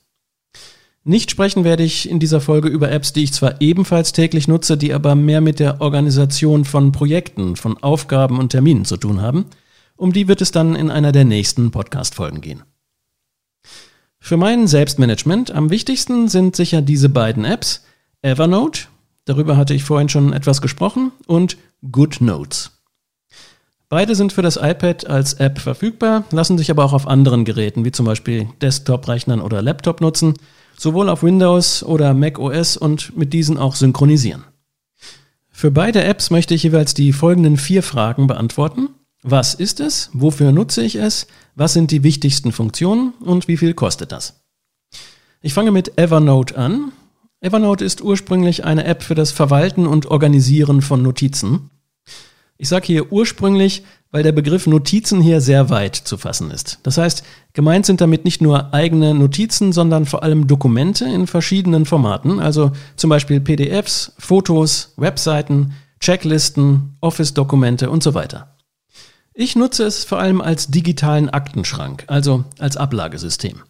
Nicht 1.05 1.31
sprechen 1.31 1.65
werde 1.65 1.83
ich 1.83 2.09
in 2.09 2.21
dieser 2.21 2.41
Folge 2.41 2.69
über 2.69 2.91
Apps, 2.91 3.13
die 3.13 3.25
ich 3.25 3.33
zwar 3.33 3.61
ebenfalls 3.61 4.13
täglich 4.13 4.47
nutze, 4.47 4.77
die 4.77 4.93
aber 4.93 5.15
mehr 5.15 5.41
mit 5.41 5.59
der 5.59 5.81
Organisation 5.81 6.65
von 6.65 6.93
Projekten, 6.93 7.57
von 7.57 7.77
Aufgaben 7.83 8.39
und 8.39 8.51
Terminen 8.51 8.85
zu 8.85 8.97
tun 8.97 9.21
haben– 9.21 9.47
um 10.03 10.13
die 10.13 10.27
wird 10.27 10.41
es 10.41 10.51
dann 10.51 10.75
in 10.75 10.91
einer 10.91 11.13
der 11.13 11.25
nächsten 11.25 11.71
Podcast-Folgen 11.71 12.41
gehen. 12.41 12.65
Für 14.19 14.37
mein 14.37 14.67
Selbstmanagement 14.67 15.53
am 15.53 15.71
wichtigsten 15.71 16.27
sind 16.27 16.57
sicher 16.57 16.83
diese 16.83 17.09
beiden 17.09 17.45
Apps, 17.45 17.85
Evernote, 18.21 18.83
darüber 19.27 19.57
hatte 19.57 19.75
ich 19.75 19.85
vorhin 19.85 20.09
schon 20.09 20.33
etwas 20.33 20.61
gesprochen, 20.61 21.13
und 21.27 21.57
GoodNotes. 21.89 22.73
Beide 23.89 24.17
sind 24.17 24.33
für 24.33 24.43
das 24.43 24.57
iPad 24.57 25.07
als 25.07 25.35
App 25.35 25.61
verfügbar, 25.61 26.25
lassen 26.33 26.59
sich 26.59 26.73
aber 26.73 26.85
auch 26.85 26.95
auf 26.95 27.07
anderen 27.07 27.45
Geräten, 27.45 27.85
wie 27.85 27.93
zum 27.93 28.07
Beispiel 28.07 28.49
Desktop-Rechnern 28.61 29.41
oder 29.41 29.63
Laptop 29.63 30.01
nutzen, 30.01 30.35
sowohl 30.83 31.09
auf 31.09 31.23
Windows 31.23 31.83
oder 31.83 32.13
Mac 32.15 32.39
OS 32.39 32.77
und 32.77 33.17
mit 33.17 33.33
diesen 33.33 33.57
auch 33.57 33.77
synchronisieren. 33.77 34.45
Für 35.51 35.71
beide 35.71 36.03
Apps 36.03 36.31
möchte 36.31 36.55
ich 36.55 36.63
jeweils 36.63 36.95
die 36.95 37.13
folgenden 37.13 37.57
vier 37.57 37.83
Fragen 37.83 38.27
beantworten 38.27 38.89
was 39.23 39.55
ist 39.55 39.79
es? 39.79 40.11
Wofür 40.13 40.51
nutze 40.51 40.83
ich 40.83 40.97
es? 40.97 41.29
Was 41.55 41.75
sind 41.75 41.93
die 41.93 42.03
wichtigsten 42.03 42.51
Funktionen 42.51 43.13
und 43.21 43.47
wie 43.47 43.57
viel 43.57 43.73
kostet 43.73 44.11
das? 44.11 44.43
Ich 45.41 45.55
fange 45.55 45.71
mit 45.71 45.97
Evernote 45.97 46.59
an. 46.59 46.91
Evernote 47.41 47.85
ist 47.85 48.03
ursprünglich 48.03 48.65
eine 48.65 48.85
App 48.85 49.05
für 49.05 49.15
das 49.15 49.31
Verwalten 49.31 49.87
und 49.87 50.07
Organisieren 50.07 50.83
von 50.83 51.03
Notizen. 51.03 51.71
Ich 52.59 52.69
sage 52.69 52.87
hier 52.87 53.13
ursprünglich, 53.13 53.85
weil 54.13 54.23
der 54.23 54.33
Begriff 54.33 54.67
Notizen 54.67 55.21
hier 55.21 55.41
sehr 55.41 55.71
weit 55.71 55.97
zu 55.97 56.19
fassen 56.19 56.51
ist. 56.51 56.79
Das 56.83 56.99
heißt, 56.99 57.25
gemeint 57.55 57.87
sind 57.87 58.01
damit 58.01 58.25
nicht 58.25 58.43
nur 58.43 58.73
eigene 58.73 59.15
Notizen, 59.15 59.73
sondern 59.73 60.05
vor 60.05 60.23
allem 60.23 60.47
Dokumente 60.47 61.07
in 61.07 61.27
verschiedenen 61.27 61.87
Formaten, 61.87 62.39
also 62.39 62.73
zum 62.95 63.11
Beispiel 63.11 63.41
PDFs, 63.41 64.13
Fotos, 64.19 64.93
Webseiten, 64.97 65.73
Checklisten, 65.99 66.97
Office-Dokumente 67.01 67.91
und 67.91 68.03
so 68.03 68.13
weiter. 68.13 68.57
Ich 69.35 69.57
nutze 69.57 69.85
es 69.85 70.05
vor 70.05 70.19
allem 70.19 70.43
als 70.43 70.69
digitalen 70.69 71.31
Aktenschrank, 71.31 72.05
also 72.07 72.45
als 72.59 72.77
Ablagesystem. 72.77 73.63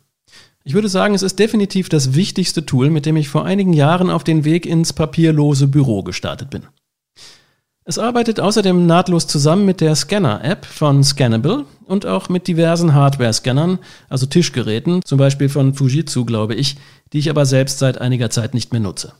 Ich 0.64 0.74
würde 0.74 0.88
sagen, 0.88 1.14
es 1.14 1.22
ist 1.22 1.38
definitiv 1.38 1.88
das 1.88 2.14
wichtigste 2.14 2.66
Tool, 2.66 2.90
mit 2.90 3.06
dem 3.06 3.16
ich 3.16 3.28
vor 3.28 3.44
einigen 3.44 3.72
Jahren 3.72 4.10
auf 4.10 4.24
den 4.24 4.44
Weg 4.44 4.66
ins 4.66 4.92
papierlose 4.92 5.68
Büro 5.68 6.02
gestartet 6.02 6.50
bin. 6.50 6.66
Es 7.84 7.98
arbeitet 7.98 8.38
außerdem 8.38 8.86
nahtlos 8.86 9.26
zusammen 9.26 9.64
mit 9.64 9.80
der 9.80 9.96
Scanner-App 9.96 10.64
von 10.64 11.02
Scannable 11.02 11.64
und 11.84 12.06
auch 12.06 12.28
mit 12.28 12.46
diversen 12.46 12.94
Hardware-Scannern, 12.94 13.80
also 14.08 14.26
Tischgeräten, 14.26 15.00
zum 15.04 15.18
Beispiel 15.18 15.48
von 15.48 15.74
Fujitsu, 15.74 16.24
glaube 16.24 16.54
ich, 16.54 16.76
die 17.12 17.18
ich 17.18 17.28
aber 17.28 17.44
selbst 17.44 17.80
seit 17.80 18.00
einiger 18.00 18.30
Zeit 18.30 18.54
nicht 18.54 18.72
mehr 18.72 18.80
nutze. 18.80 19.14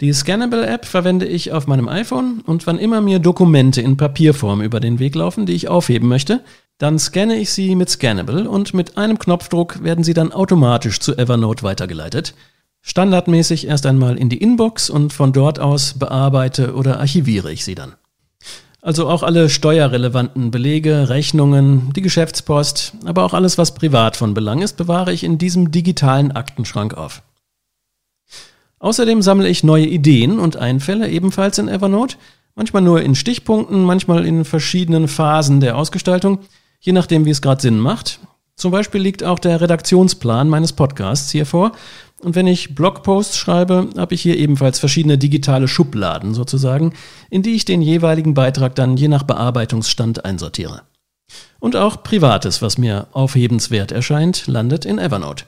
Die 0.00 0.10
Scannable-App 0.10 0.86
verwende 0.86 1.26
ich 1.26 1.52
auf 1.52 1.66
meinem 1.66 1.86
iPhone 1.86 2.40
und 2.46 2.66
wann 2.66 2.78
immer 2.78 3.02
mir 3.02 3.18
Dokumente 3.18 3.82
in 3.82 3.98
Papierform 3.98 4.62
über 4.62 4.80
den 4.80 4.98
Weg 4.98 5.14
laufen, 5.14 5.44
die 5.44 5.52
ich 5.52 5.68
aufheben 5.68 6.08
möchte, 6.08 6.40
dann 6.78 6.98
scanne 6.98 7.36
ich 7.36 7.50
sie 7.50 7.76
mit 7.76 7.90
Scannable 7.90 8.48
und 8.48 8.72
mit 8.72 8.96
einem 8.96 9.18
Knopfdruck 9.18 9.84
werden 9.84 10.02
sie 10.02 10.14
dann 10.14 10.32
automatisch 10.32 10.98
zu 10.98 11.18
Evernote 11.18 11.62
weitergeleitet. 11.62 12.34
Standardmäßig 12.82 13.66
erst 13.66 13.86
einmal 13.86 14.16
in 14.16 14.28
die 14.28 14.38
Inbox 14.38 14.90
und 14.90 15.12
von 15.12 15.32
dort 15.32 15.58
aus 15.58 15.94
bearbeite 15.94 16.74
oder 16.74 16.98
archiviere 16.98 17.52
ich 17.52 17.64
sie 17.64 17.74
dann. 17.74 17.94
Also 18.82 19.08
auch 19.08 19.22
alle 19.22 19.50
steuerrelevanten 19.50 20.50
Belege, 20.50 21.10
Rechnungen, 21.10 21.92
die 21.92 22.00
Geschäftspost, 22.00 22.94
aber 23.04 23.24
auch 23.24 23.34
alles, 23.34 23.58
was 23.58 23.74
privat 23.74 24.16
von 24.16 24.32
Belang 24.32 24.62
ist, 24.62 24.78
bewahre 24.78 25.12
ich 25.12 25.22
in 25.22 25.36
diesem 25.36 25.70
digitalen 25.70 26.32
Aktenschrank 26.32 26.94
auf. 26.94 27.22
Außerdem 28.78 29.20
sammle 29.20 29.48
ich 29.48 29.62
neue 29.62 29.84
Ideen 29.84 30.38
und 30.38 30.56
Einfälle 30.56 31.10
ebenfalls 31.10 31.58
in 31.58 31.68
Evernote, 31.68 32.16
manchmal 32.54 32.80
nur 32.80 33.02
in 33.02 33.14
Stichpunkten, 33.14 33.84
manchmal 33.84 34.24
in 34.24 34.46
verschiedenen 34.46 35.06
Phasen 35.06 35.60
der 35.60 35.76
Ausgestaltung, 35.76 36.38
je 36.80 36.92
nachdem, 36.92 37.26
wie 37.26 37.30
es 37.30 37.42
gerade 37.42 37.60
Sinn 37.60 37.78
macht. 37.78 38.20
Zum 38.56 38.72
Beispiel 38.72 39.02
liegt 39.02 39.22
auch 39.22 39.38
der 39.38 39.60
Redaktionsplan 39.60 40.48
meines 40.48 40.72
Podcasts 40.72 41.30
hier 41.30 41.44
vor. 41.44 41.72
Und 42.20 42.34
wenn 42.34 42.46
ich 42.46 42.74
Blogposts 42.74 43.36
schreibe, 43.38 43.88
habe 43.96 44.14
ich 44.14 44.20
hier 44.20 44.36
ebenfalls 44.36 44.78
verschiedene 44.78 45.16
digitale 45.16 45.68
Schubladen 45.68 46.34
sozusagen, 46.34 46.92
in 47.30 47.42
die 47.42 47.54
ich 47.54 47.64
den 47.64 47.80
jeweiligen 47.80 48.34
Beitrag 48.34 48.74
dann 48.74 48.96
je 48.96 49.08
nach 49.08 49.22
Bearbeitungsstand 49.22 50.24
einsortiere. 50.24 50.82
Und 51.60 51.76
auch 51.76 52.02
Privates, 52.02 52.60
was 52.60 52.76
mir 52.76 53.06
aufhebenswert 53.12 53.90
erscheint, 53.90 54.46
landet 54.46 54.84
in 54.84 54.98
Evernote. 54.98 55.44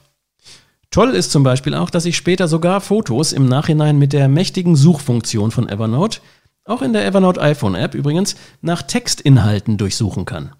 Toll 0.91 1.11
ist 1.11 1.31
zum 1.31 1.43
Beispiel 1.43 1.75
auch, 1.75 1.91
dass 1.91 2.05
ich 2.05 2.17
später 2.17 2.49
sogar 2.49 2.81
Fotos 2.81 3.33
im 3.33 3.47
Nachhinein 3.47 3.99
mit 3.99 4.13
der 4.13 4.29
mächtigen 4.29 4.77
Suchfunktion 4.77 5.51
von 5.51 5.69
Evernote, 5.69 6.21
auch 6.65 6.83
in 6.83 6.93
der 6.93 7.05
Evernote 7.07 7.41
iPhone 7.41 7.75
App 7.75 7.95
übrigens, 7.95 8.37
nach 8.61 8.83
Textinhalten 8.83 9.77
durchsuchen 9.77 10.25
kann. 10.25 10.53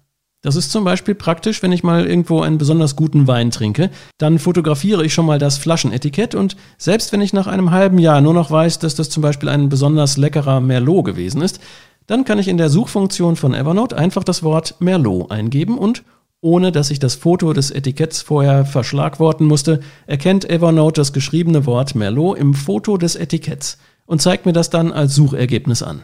Das 0.43 0.57
ist 0.57 0.73
zum 0.73 0.83
Beispiel 0.83 1.15
praktisch, 1.15 1.63
wenn 1.63 1.71
ich 1.71 1.83
mal 1.83 2.05
irgendwo 2.05 2.41
einen 2.41 2.57
besonders 2.57 2.97
guten 2.97 3.27
Wein 3.27 3.49
trinke, 3.49 3.89
dann 4.17 4.39
fotografiere 4.39 5.05
ich 5.05 5.13
schon 5.13 5.25
mal 5.25 5.39
das 5.39 5.57
Flaschenetikett 5.57 6.35
und 6.35 6.57
selbst 6.77 7.13
wenn 7.13 7.21
ich 7.21 7.31
nach 7.31 7.47
einem 7.47 7.71
halben 7.71 7.97
Jahr 7.97 8.19
nur 8.19 8.33
noch 8.33 8.51
weiß, 8.51 8.79
dass 8.79 8.93
das 8.93 9.09
zum 9.09 9.23
Beispiel 9.23 9.47
ein 9.47 9.69
besonders 9.69 10.17
leckerer 10.17 10.59
Merlot 10.59 11.05
gewesen 11.05 11.41
ist, 11.41 11.61
dann 12.07 12.25
kann 12.25 12.39
ich 12.39 12.49
in 12.49 12.57
der 12.57 12.69
Suchfunktion 12.69 13.37
von 13.37 13.53
Evernote 13.53 13.97
einfach 13.97 14.25
das 14.25 14.43
Wort 14.43 14.75
Merlot 14.79 15.31
eingeben 15.31 15.77
und 15.77 16.03
ohne 16.41 16.73
dass 16.73 16.91
ich 16.91 16.99
das 16.99 17.15
Foto 17.15 17.53
des 17.53 17.71
Etiketts 17.71 18.21
vorher 18.21 18.65
verschlagworten 18.65 19.47
musste, 19.47 19.79
erkennt 20.07 20.49
Evernote 20.49 20.99
das 20.99 21.13
geschriebene 21.13 21.65
Wort 21.65 21.95
Merlot 21.95 22.37
im 22.37 22.53
Foto 22.53 22.97
des 22.97 23.15
Etiketts 23.15 23.77
und 24.05 24.21
zeigt 24.21 24.45
mir 24.45 24.51
das 24.51 24.69
dann 24.69 24.91
als 24.91 25.15
Suchergebnis 25.15 25.81
an. 25.81 26.03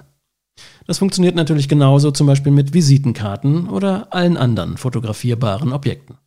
Das 0.90 0.98
funktioniert 0.98 1.36
natürlich 1.36 1.70
genauso 1.70 2.10
zum 2.10 2.26
Beispiel 2.26 2.52
mit 2.52 2.74
Visitenkarten 2.74 3.70
oder 3.70 4.08
allen 4.10 4.38
anderen 4.38 4.76
fotografierbaren 4.76 5.72
Objekten. 5.72 6.18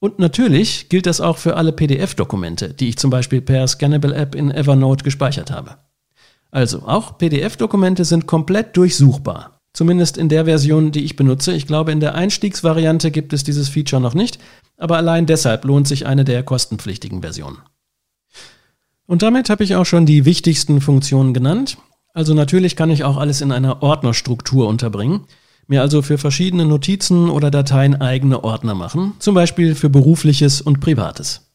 Und 0.00 0.18
natürlich 0.18 0.90
gilt 0.90 1.06
das 1.06 1.22
auch 1.22 1.38
für 1.38 1.56
alle 1.56 1.72
PDF-Dokumente, 1.72 2.74
die 2.74 2.90
ich 2.90 2.98
zum 2.98 3.10
Beispiel 3.10 3.40
per 3.40 3.66
Scannable 3.66 4.14
App 4.14 4.34
in 4.34 4.50
Evernote 4.50 5.02
gespeichert 5.02 5.50
habe. 5.50 5.78
Also 6.50 6.82
auch 6.82 7.16
PDF-Dokumente 7.16 8.04
sind 8.04 8.26
komplett 8.26 8.76
durchsuchbar. 8.76 9.62
Zumindest 9.72 10.18
in 10.18 10.28
der 10.28 10.44
Version, 10.44 10.92
die 10.92 11.04
ich 11.04 11.16
benutze. 11.16 11.54
Ich 11.54 11.66
glaube, 11.66 11.90
in 11.90 12.00
der 12.00 12.16
Einstiegsvariante 12.16 13.10
gibt 13.10 13.32
es 13.32 13.44
dieses 13.44 13.70
Feature 13.70 14.02
noch 14.02 14.12
nicht, 14.12 14.38
aber 14.76 14.98
allein 14.98 15.24
deshalb 15.24 15.64
lohnt 15.64 15.88
sich 15.88 16.04
eine 16.04 16.26
der 16.26 16.42
kostenpflichtigen 16.42 17.22
Versionen. 17.22 17.62
Und 19.06 19.22
damit 19.22 19.48
habe 19.48 19.64
ich 19.64 19.74
auch 19.74 19.86
schon 19.86 20.04
die 20.04 20.26
wichtigsten 20.26 20.82
Funktionen 20.82 21.32
genannt. 21.32 21.78
Also 22.18 22.34
natürlich 22.34 22.74
kann 22.74 22.90
ich 22.90 23.04
auch 23.04 23.16
alles 23.16 23.42
in 23.42 23.52
einer 23.52 23.80
Ordnerstruktur 23.80 24.66
unterbringen, 24.66 25.20
mir 25.68 25.82
also 25.82 26.02
für 26.02 26.18
verschiedene 26.18 26.64
Notizen 26.64 27.30
oder 27.30 27.52
Dateien 27.52 28.00
eigene 28.00 28.42
Ordner 28.42 28.74
machen, 28.74 29.12
zum 29.20 29.36
Beispiel 29.36 29.76
für 29.76 29.88
berufliches 29.88 30.60
und 30.60 30.80
privates. 30.80 31.52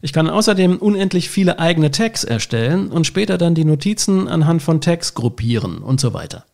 Ich 0.00 0.14
kann 0.14 0.30
außerdem 0.30 0.78
unendlich 0.78 1.28
viele 1.28 1.58
eigene 1.58 1.90
Tags 1.90 2.24
erstellen 2.24 2.88
und 2.88 3.06
später 3.06 3.36
dann 3.36 3.54
die 3.54 3.66
Notizen 3.66 4.28
anhand 4.28 4.62
von 4.62 4.80
Tags 4.80 5.12
gruppieren 5.12 5.76
und 5.76 6.00
so 6.00 6.14
weiter. 6.14 6.46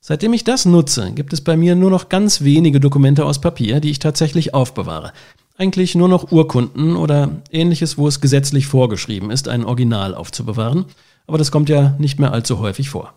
Seitdem 0.00 0.32
ich 0.32 0.42
das 0.42 0.64
nutze, 0.64 1.12
gibt 1.12 1.32
es 1.32 1.42
bei 1.42 1.56
mir 1.56 1.76
nur 1.76 1.90
noch 1.90 2.08
ganz 2.08 2.42
wenige 2.42 2.80
Dokumente 2.80 3.24
aus 3.24 3.40
Papier, 3.40 3.78
die 3.78 3.92
ich 3.92 4.00
tatsächlich 4.00 4.52
aufbewahre. 4.52 5.12
Eigentlich 5.56 5.94
nur 5.94 6.08
noch 6.08 6.32
Urkunden 6.32 6.96
oder 6.96 7.42
ähnliches, 7.52 7.98
wo 7.98 8.08
es 8.08 8.20
gesetzlich 8.20 8.66
vorgeschrieben 8.66 9.30
ist, 9.30 9.46
ein 9.46 9.64
Original 9.64 10.16
aufzubewahren. 10.16 10.86
Aber 11.26 11.38
das 11.38 11.50
kommt 11.50 11.68
ja 11.68 11.94
nicht 11.98 12.18
mehr 12.18 12.32
allzu 12.32 12.58
häufig 12.58 12.90
vor. 12.90 13.14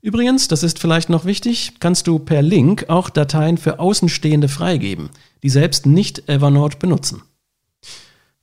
Übrigens, 0.00 0.46
das 0.48 0.62
ist 0.62 0.78
vielleicht 0.78 1.10
noch 1.10 1.24
wichtig, 1.24 1.72
kannst 1.80 2.06
du 2.06 2.18
per 2.18 2.40
Link 2.40 2.88
auch 2.88 3.10
Dateien 3.10 3.58
für 3.58 3.80
Außenstehende 3.80 4.48
freigeben, 4.48 5.10
die 5.42 5.50
selbst 5.50 5.86
nicht 5.86 6.28
Evernote 6.28 6.78
benutzen. 6.78 7.22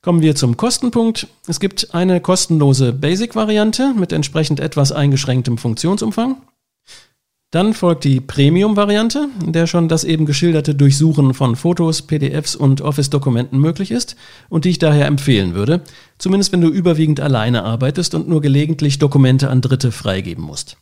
Kommen 0.02 0.22
wir 0.22 0.36
zum 0.36 0.56
Kostenpunkt. 0.56 1.26
Es 1.48 1.58
gibt 1.58 1.94
eine 1.94 2.20
kostenlose 2.20 2.92
Basic-Variante 2.92 3.94
mit 3.94 4.12
entsprechend 4.12 4.60
etwas 4.60 4.92
eingeschränktem 4.92 5.58
Funktionsumfang. 5.58 6.36
Dann 7.52 7.74
folgt 7.74 8.02
die 8.04 8.20
Premium-Variante, 8.20 9.28
in 9.44 9.52
der 9.52 9.68
schon 9.68 9.88
das 9.88 10.02
eben 10.02 10.26
geschilderte 10.26 10.74
Durchsuchen 10.74 11.32
von 11.32 11.54
Fotos, 11.54 12.02
PDFs 12.02 12.56
und 12.56 12.80
Office-Dokumenten 12.80 13.58
möglich 13.58 13.92
ist 13.92 14.16
und 14.48 14.64
die 14.64 14.70
ich 14.70 14.78
daher 14.78 15.06
empfehlen 15.06 15.54
würde, 15.54 15.82
zumindest 16.18 16.52
wenn 16.52 16.60
du 16.60 16.68
überwiegend 16.68 17.20
alleine 17.20 17.62
arbeitest 17.62 18.14
und 18.14 18.28
nur 18.28 18.40
gelegentlich 18.40 18.98
Dokumente 18.98 19.48
an 19.48 19.60
Dritte 19.60 19.92
freigeben 19.92 20.44
musst. 20.44 20.76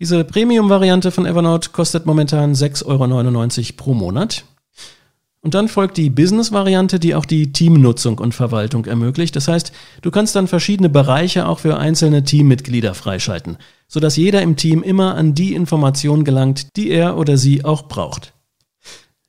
Diese 0.00 0.24
Premium-Variante 0.24 1.10
von 1.10 1.24
Evernote 1.24 1.70
kostet 1.70 2.04
momentan 2.04 2.52
6,99 2.52 2.84
Euro 2.86 3.76
pro 3.76 3.94
Monat. 3.94 4.44
Und 5.44 5.52
dann 5.52 5.68
folgt 5.68 5.98
die 5.98 6.08
Business-Variante, 6.08 6.98
die 6.98 7.14
auch 7.14 7.26
die 7.26 7.52
Teamnutzung 7.52 8.18
und 8.18 8.34
Verwaltung 8.34 8.86
ermöglicht. 8.86 9.36
Das 9.36 9.46
heißt, 9.46 9.72
du 10.00 10.10
kannst 10.10 10.34
dann 10.34 10.48
verschiedene 10.48 10.88
Bereiche 10.88 11.46
auch 11.46 11.58
für 11.58 11.76
einzelne 11.76 12.24
Teammitglieder 12.24 12.94
freischalten, 12.94 13.58
sodass 13.86 14.16
jeder 14.16 14.40
im 14.40 14.56
Team 14.56 14.82
immer 14.82 15.16
an 15.16 15.34
die 15.34 15.52
Informationen 15.52 16.24
gelangt, 16.24 16.68
die 16.76 16.88
er 16.88 17.18
oder 17.18 17.36
sie 17.36 17.62
auch 17.62 17.88
braucht. 17.88 18.32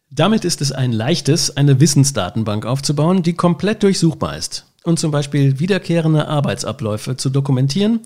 Damit 0.10 0.46
ist 0.46 0.62
es 0.62 0.72
ein 0.72 0.94
leichtes, 0.94 1.58
eine 1.58 1.82
Wissensdatenbank 1.82 2.66
aufzubauen, 2.66 3.22
die 3.22 3.34
komplett 3.34 3.84
durchsuchbar 3.84 4.38
ist 4.38 4.72
und 4.86 4.98
zum 4.98 5.12
Beispiel 5.12 5.60
wiederkehrende 5.60 6.30
Arbeitsabläufe 6.30 7.18
zu 7.18 7.30
dokumentieren, 7.30 8.00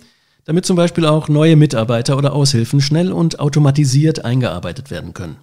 damit 0.45 0.65
zum 0.65 0.75
Beispiel 0.75 1.05
auch 1.05 1.27
neue 1.27 1.55
Mitarbeiter 1.55 2.17
oder 2.17 2.33
Aushilfen 2.33 2.81
schnell 2.81 3.11
und 3.11 3.39
automatisiert 3.39 4.25
eingearbeitet 4.25 4.89
werden 4.89 5.13
können. 5.13 5.37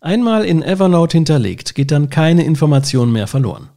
Einmal 0.00 0.44
in 0.44 0.62
Evernote 0.62 1.18
hinterlegt, 1.18 1.74
geht 1.74 1.90
dann 1.90 2.08
keine 2.08 2.44
Information 2.44 3.12
mehr 3.12 3.26
verloren. 3.26 3.68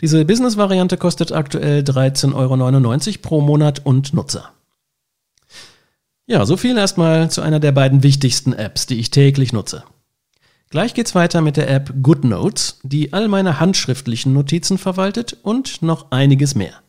Diese 0.00 0.24
Business-Variante 0.24 0.96
kostet 0.96 1.32
aktuell 1.32 1.82
13,99 1.82 2.34
Euro 2.34 3.18
pro 3.22 3.40
Monat 3.40 3.86
und 3.86 4.12
Nutzer. 4.12 4.50
Ja, 6.26 6.44
so 6.46 6.56
viel 6.56 6.76
erstmal 6.76 7.30
zu 7.30 7.42
einer 7.42 7.60
der 7.60 7.72
beiden 7.72 8.02
wichtigsten 8.02 8.52
Apps, 8.52 8.86
die 8.86 8.98
ich 8.98 9.10
täglich 9.10 9.52
nutze. 9.52 9.84
Gleich 10.70 10.94
geht's 10.94 11.14
weiter 11.14 11.40
mit 11.40 11.56
der 11.56 11.70
App 11.70 11.94
GoodNotes, 12.02 12.80
die 12.82 13.12
all 13.12 13.28
meine 13.28 13.60
handschriftlichen 13.60 14.32
Notizen 14.32 14.78
verwaltet 14.78 15.36
und 15.42 15.82
noch 15.82 16.10
einiges 16.10 16.54
mehr. 16.54 16.83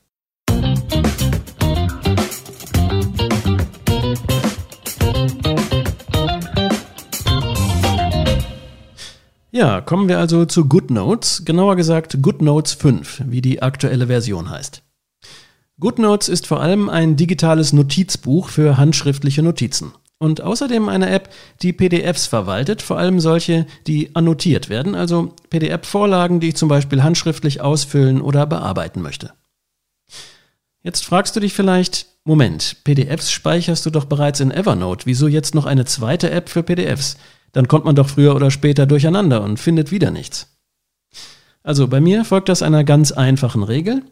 Ja, 9.56 9.80
kommen 9.80 10.10
wir 10.10 10.20
also 10.20 10.44
zu 10.44 10.68
GoodNotes, 10.68 11.44
genauer 11.46 11.78
gesagt 11.78 12.22
GoodNotes 12.22 12.74
5, 12.74 13.22
wie 13.28 13.40
die 13.40 13.62
aktuelle 13.62 14.08
Version 14.08 14.50
heißt. 14.50 14.84
GoodNotes 15.80 16.28
ist 16.28 16.46
vor 16.46 16.60
allem 16.60 16.90
ein 16.90 17.16
digitales 17.16 17.72
Notizbuch 17.72 18.50
für 18.50 18.76
handschriftliche 18.76 19.44
Notizen 19.44 19.94
und 20.20 20.42
außerdem 20.42 20.90
eine 20.90 21.10
App, 21.10 21.30
die 21.62 21.72
PDFs 21.72 22.28
verwaltet, 22.28 22.82
vor 22.82 22.98
allem 22.98 23.22
solche, 23.22 23.66
die 23.88 24.14
annotiert 24.14 24.68
werden, 24.68 24.94
also 24.94 25.34
PDF-Vorlagen, 25.50 26.42
die 26.42 26.50
ich 26.50 26.58
zum 26.58 26.68
Beispiel 26.68 27.02
handschriftlich 27.02 27.62
ausfüllen 27.62 28.22
oder 28.22 28.46
bearbeiten 28.48 29.02
möchte. 29.02 29.32
Jetzt 30.84 31.06
fragst 31.06 31.34
du 31.34 31.40
dich 31.40 31.54
vielleicht, 31.54 32.08
Moment, 32.26 32.84
PDFs 32.84 33.32
speicherst 33.32 33.86
du 33.86 33.90
doch 33.90 34.04
bereits 34.04 34.42
in 34.42 34.52
Evernote, 34.52 35.06
wieso 35.06 35.30
jetzt 35.30 35.56
noch 35.56 35.66
eine 35.66 35.86
zweite 35.86 36.30
App 36.30 36.50
für 36.50 36.62
PDFs? 36.62 37.16
Dann 37.56 37.70
kommt 37.70 37.86
man 37.86 37.96
doch 37.96 38.10
früher 38.10 38.36
oder 38.36 38.52
später 38.52 38.86
durcheinander 38.86 39.42
und 39.42 39.62
findet 39.62 39.90
wieder 39.90 40.12
nichts. 40.12 40.58
Also 41.64 41.88
bei 41.88 42.02
mir 42.02 42.26
folgt 42.26 42.50
das 42.50 42.62
einer 42.62 42.84
ganz 42.84 43.14
einfachen 43.14 43.64
Regel. 43.64 44.04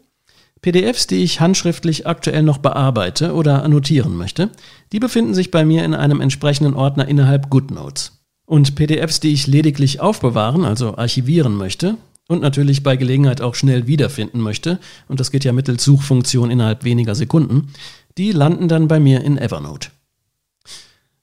PDFs, 0.62 1.06
die 1.06 1.22
ich 1.22 1.42
handschriftlich 1.42 2.06
aktuell 2.06 2.42
noch 2.42 2.56
bearbeite 2.56 3.34
oder 3.34 3.62
annotieren 3.62 4.16
möchte, 4.16 4.48
die 4.92 4.98
befinden 4.98 5.34
sich 5.34 5.50
bei 5.50 5.66
mir 5.66 5.84
in 5.84 5.92
einem 5.92 6.22
entsprechenden 6.22 6.72
Ordner 6.72 7.06
innerhalb 7.06 7.50
GoodNotes. 7.50 8.24
Und 8.46 8.76
PDFs, 8.76 9.20
die 9.20 9.34
ich 9.34 9.46
lediglich 9.46 10.00
aufbewahren, 10.00 10.64
also 10.64 10.96
archivieren 10.96 11.54
möchte 11.54 11.98
und 12.28 12.40
natürlich 12.40 12.82
bei 12.82 12.96
Gelegenheit 12.96 13.42
auch 13.42 13.54
schnell 13.54 13.86
wiederfinden 13.86 14.40
möchte, 14.40 14.78
und 15.06 15.20
das 15.20 15.30
geht 15.30 15.44
ja 15.44 15.52
mittels 15.52 15.84
Suchfunktion 15.84 16.50
innerhalb 16.50 16.82
weniger 16.82 17.14
Sekunden, 17.14 17.74
die 18.16 18.32
landen 18.32 18.68
dann 18.68 18.88
bei 18.88 19.00
mir 19.00 19.22
in 19.22 19.36
Evernote. 19.36 19.90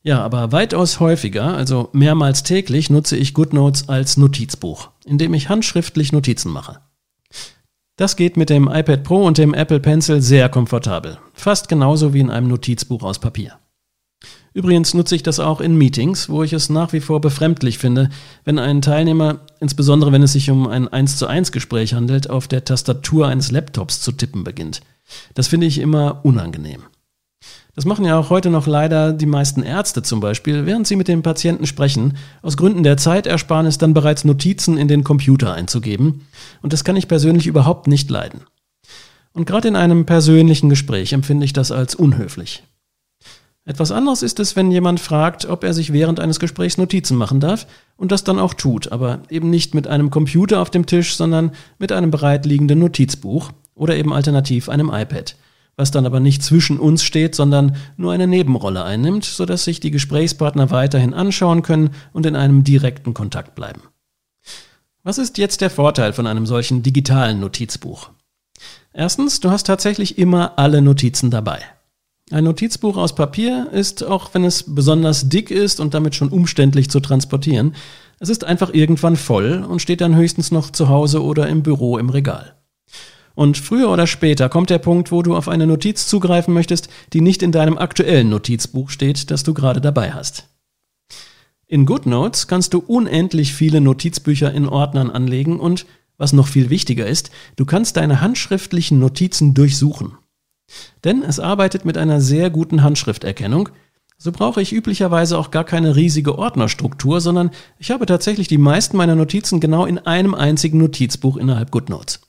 Ja, 0.04 0.24
aber 0.24 0.52
weitaus 0.52 1.00
häufiger, 1.00 1.56
also 1.56 1.90
mehrmals 1.94 2.42
täglich, 2.44 2.90
nutze 2.90 3.16
ich 3.16 3.34
GoodNotes 3.34 3.88
als 3.88 4.18
Notizbuch, 4.18 4.90
in 5.06 5.20
dem 5.20 5.34
ich 5.34 5.50
handschriftlich 5.50 6.12
Notizen 6.12 6.52
mache. 6.52 6.80
Das 7.98 8.16
geht 8.16 8.36
mit 8.36 8.50
dem 8.50 8.68
iPad 8.68 9.04
Pro 9.04 9.24
und 9.24 9.38
dem 9.38 9.54
Apple 9.54 9.80
Pencil 9.80 10.22
sehr 10.22 10.50
komfortabel, 10.50 11.20
fast 11.34 11.70
genauso 11.70 12.16
wie 12.16 12.20
in 12.20 12.32
einem 12.32 12.48
Notizbuch 12.48 13.04
aus 13.04 13.20
Papier. 13.20 13.60
Übrigens 14.54 14.94
nutze 14.94 15.16
ich 15.16 15.24
das 15.24 15.40
auch 15.40 15.62
in 15.62 15.78
Meetings, 15.78 16.28
wo 16.28 16.44
ich 16.44 16.52
es 16.52 16.70
nach 16.70 16.94
wie 16.94 17.00
vor 17.00 17.22
befremdlich 17.22 17.78
finde, 17.78 18.10
wenn 18.44 18.60
ein 18.60 18.82
Teilnehmer, 18.82 19.42
insbesondere 19.60 20.12
wenn 20.12 20.24
es 20.24 20.34
sich 20.34 20.50
um 20.50 20.68
ein 20.68 20.88
1 20.88 21.18
zu 21.18 21.28
1 21.28 21.52
Gespräch 21.52 21.94
handelt, 21.94 22.30
auf 22.30 22.48
der 22.48 22.66
Tastatur 22.66 23.28
eines 23.28 23.52
Laptops 23.52 24.02
zu 24.02 24.12
tippen 24.12 24.44
beginnt. 24.44 24.82
Das 25.36 25.48
finde 25.48 25.68
ich 25.68 25.78
immer 25.78 26.26
unangenehm. 26.26 26.84
Das 27.74 27.86
machen 27.86 28.04
ja 28.04 28.20
auch 28.20 28.30
heute 28.30 28.50
noch 28.50 28.68
leider 28.68 29.14
die 29.14 29.26
meisten 29.26 29.64
Ärzte 29.64 30.04
zum 30.04 30.20
Beispiel, 30.20 30.66
während 30.66 30.88
sie 30.88 30.98
mit 30.98 31.08
dem 31.08 31.24
Patienten 31.24 31.66
sprechen, 31.66 32.18
aus 32.42 32.58
Gründen 32.58 32.84
der 32.84 32.98
Zeitersparnis 32.98 33.78
dann 33.78 33.94
bereits 33.94 34.26
Notizen 34.26 34.78
in 34.78 34.90
den 34.90 35.06
Computer 35.06 35.54
einzugeben. 35.54 36.28
Und 36.62 36.74
das 36.74 36.84
kann 36.84 36.98
ich 36.98 37.08
persönlich 37.08 37.48
überhaupt 37.48 37.88
nicht 37.88 38.10
leiden. 38.10 38.42
Und 39.32 39.46
gerade 39.46 39.70
in 39.70 39.78
einem 39.78 40.06
persönlichen 40.06 40.70
Gespräch 40.70 41.14
empfinde 41.14 41.46
ich 41.46 41.54
das 41.54 41.72
als 41.72 41.96
unhöflich. 41.96 42.64
Etwas 43.64 43.92
anderes 43.92 44.24
ist 44.24 44.40
es, 44.40 44.56
wenn 44.56 44.72
jemand 44.72 45.00
fragt, 45.00 45.46
ob 45.46 45.64
er 45.64 45.74
sich 45.74 45.94
während 45.94 46.20
eines 46.20 46.40
Gesprächs 46.40 46.78
Notizen 46.78 47.16
machen 47.16 47.40
darf 47.40 47.68
und 47.96 48.12
das 48.12 48.26
dann 48.26 48.40
auch 48.40 48.56
tut, 48.56 48.92
aber 48.92 49.22
eben 49.30 49.50
nicht 49.50 49.76
mit 49.76 49.88
einem 49.88 50.10
Computer 50.10 50.62
auf 50.62 50.72
dem 50.72 50.88
Tisch, 50.88 51.16
sondern 51.16 51.52
mit 51.78 51.92
einem 51.92 52.12
bereitliegenden 52.12 52.80
Notizbuch 52.80 53.52
oder 53.76 53.96
eben 53.96 54.12
alternativ 54.12 54.68
einem 54.68 54.90
iPad 54.90 55.36
was 55.76 55.92
dann 55.92 56.06
aber 56.06 56.20
nicht 56.20 56.44
zwischen 56.44 56.80
uns 56.80 57.04
steht, 57.04 57.36
sondern 57.36 57.76
nur 57.98 58.12
eine 58.12 58.28
Nebenrolle 58.28 58.84
einnimmt, 58.84 59.26
sodass 59.26 59.64
sich 59.64 59.80
die 59.80 59.92
Gesprächspartner 59.92 60.70
weiterhin 60.72 61.14
anschauen 61.14 61.62
können 61.62 61.92
und 62.14 62.26
in 62.26 62.36
einem 62.36 62.64
direkten 62.64 63.14
Kontakt 63.14 63.56
bleiben. 63.56 63.82
Was 65.04 65.18
ist 65.18 65.38
jetzt 65.38 65.62
der 65.62 65.72
Vorteil 65.72 66.14
von 66.14 66.28
einem 66.28 66.46
solchen 66.46 66.84
digitalen 66.84 67.40
Notizbuch? 67.40 68.12
Erstens, 68.94 69.40
du 69.40 69.50
hast 69.50 69.66
tatsächlich 69.66 70.18
immer 70.18 70.60
alle 70.60 70.82
Notizen 70.82 71.32
dabei. 71.32 71.62
Ein 72.30 72.44
Notizbuch 72.44 72.98
aus 72.98 73.16
Papier 73.16 73.70
ist, 73.72 74.04
auch 74.04 74.34
wenn 74.34 74.46
es 74.46 74.76
besonders 74.76 75.28
dick 75.28 75.52
ist 75.52 75.80
und 75.80 75.94
damit 75.94 76.16
schon 76.16 76.30
umständlich 76.30 76.90
zu 76.90 77.00
transportieren, 77.00 77.76
es 78.20 78.30
ist 78.30 78.44
einfach 78.44 78.74
irgendwann 78.74 79.16
voll 79.16 79.66
und 79.68 79.82
steht 79.82 80.00
dann 80.00 80.16
höchstens 80.16 80.52
noch 80.52 80.70
zu 80.70 80.88
Hause 80.88 81.24
oder 81.24 81.48
im 81.48 81.64
Büro 81.64 81.98
im 81.98 82.10
Regal. 82.10 82.56
Und 83.36 83.58
früher 83.58 83.90
oder 83.90 84.08
später 84.08 84.50
kommt 84.50 84.70
der 84.70 84.80
Punkt, 84.80 85.12
wo 85.12 85.22
du 85.22 85.36
auf 85.36 85.48
eine 85.48 85.68
Notiz 85.68 86.08
zugreifen 86.08 86.54
möchtest, 86.54 86.90
die 87.14 87.22
nicht 87.22 87.44
in 87.44 87.52
deinem 87.52 87.78
aktuellen 87.78 88.30
Notizbuch 88.30 88.90
steht, 88.90 89.32
das 89.32 89.44
du 89.44 89.54
gerade 89.54 89.82
dabei 89.82 90.12
hast. 90.12 90.48
In 91.68 91.86
GoodNotes 91.86 92.48
kannst 92.48 92.74
du 92.74 92.80
unendlich 92.80 93.54
viele 93.54 93.80
Notizbücher 93.80 94.54
in 94.54 94.68
Ordnern 94.68 95.10
anlegen 95.10 95.60
und, 95.60 95.86
was 96.18 96.34
noch 96.34 96.48
viel 96.48 96.70
wichtiger 96.70 97.08
ist, 97.08 97.32
du 97.56 97.66
kannst 97.66 97.96
deine 97.96 98.20
handschriftlichen 98.20 99.00
Notizen 99.00 99.54
durchsuchen. 99.54 100.18
Denn 101.04 101.24
es 101.24 101.40
arbeitet 101.40 101.86
mit 101.86 101.98
einer 101.98 102.20
sehr 102.20 102.50
guten 102.50 102.84
Handschrifterkennung, 102.84 103.70
so 104.18 104.32
brauche 104.32 104.62
ich 104.62 104.72
üblicherweise 104.72 105.38
auch 105.38 105.50
gar 105.50 105.64
keine 105.64 105.96
riesige 105.96 106.38
Ordnerstruktur, 106.38 107.22
sondern 107.22 107.50
ich 107.80 107.90
habe 107.90 108.06
tatsächlich 108.06 108.48
die 108.48 108.60
meisten 108.60 108.96
meiner 108.96 109.16
Notizen 109.16 109.60
genau 109.60 109.86
in 109.86 109.98
einem 109.98 110.36
einzigen 110.36 110.78
Notizbuch 110.78 111.38
innerhalb 111.38 111.72
GoodNotes. 111.72 112.20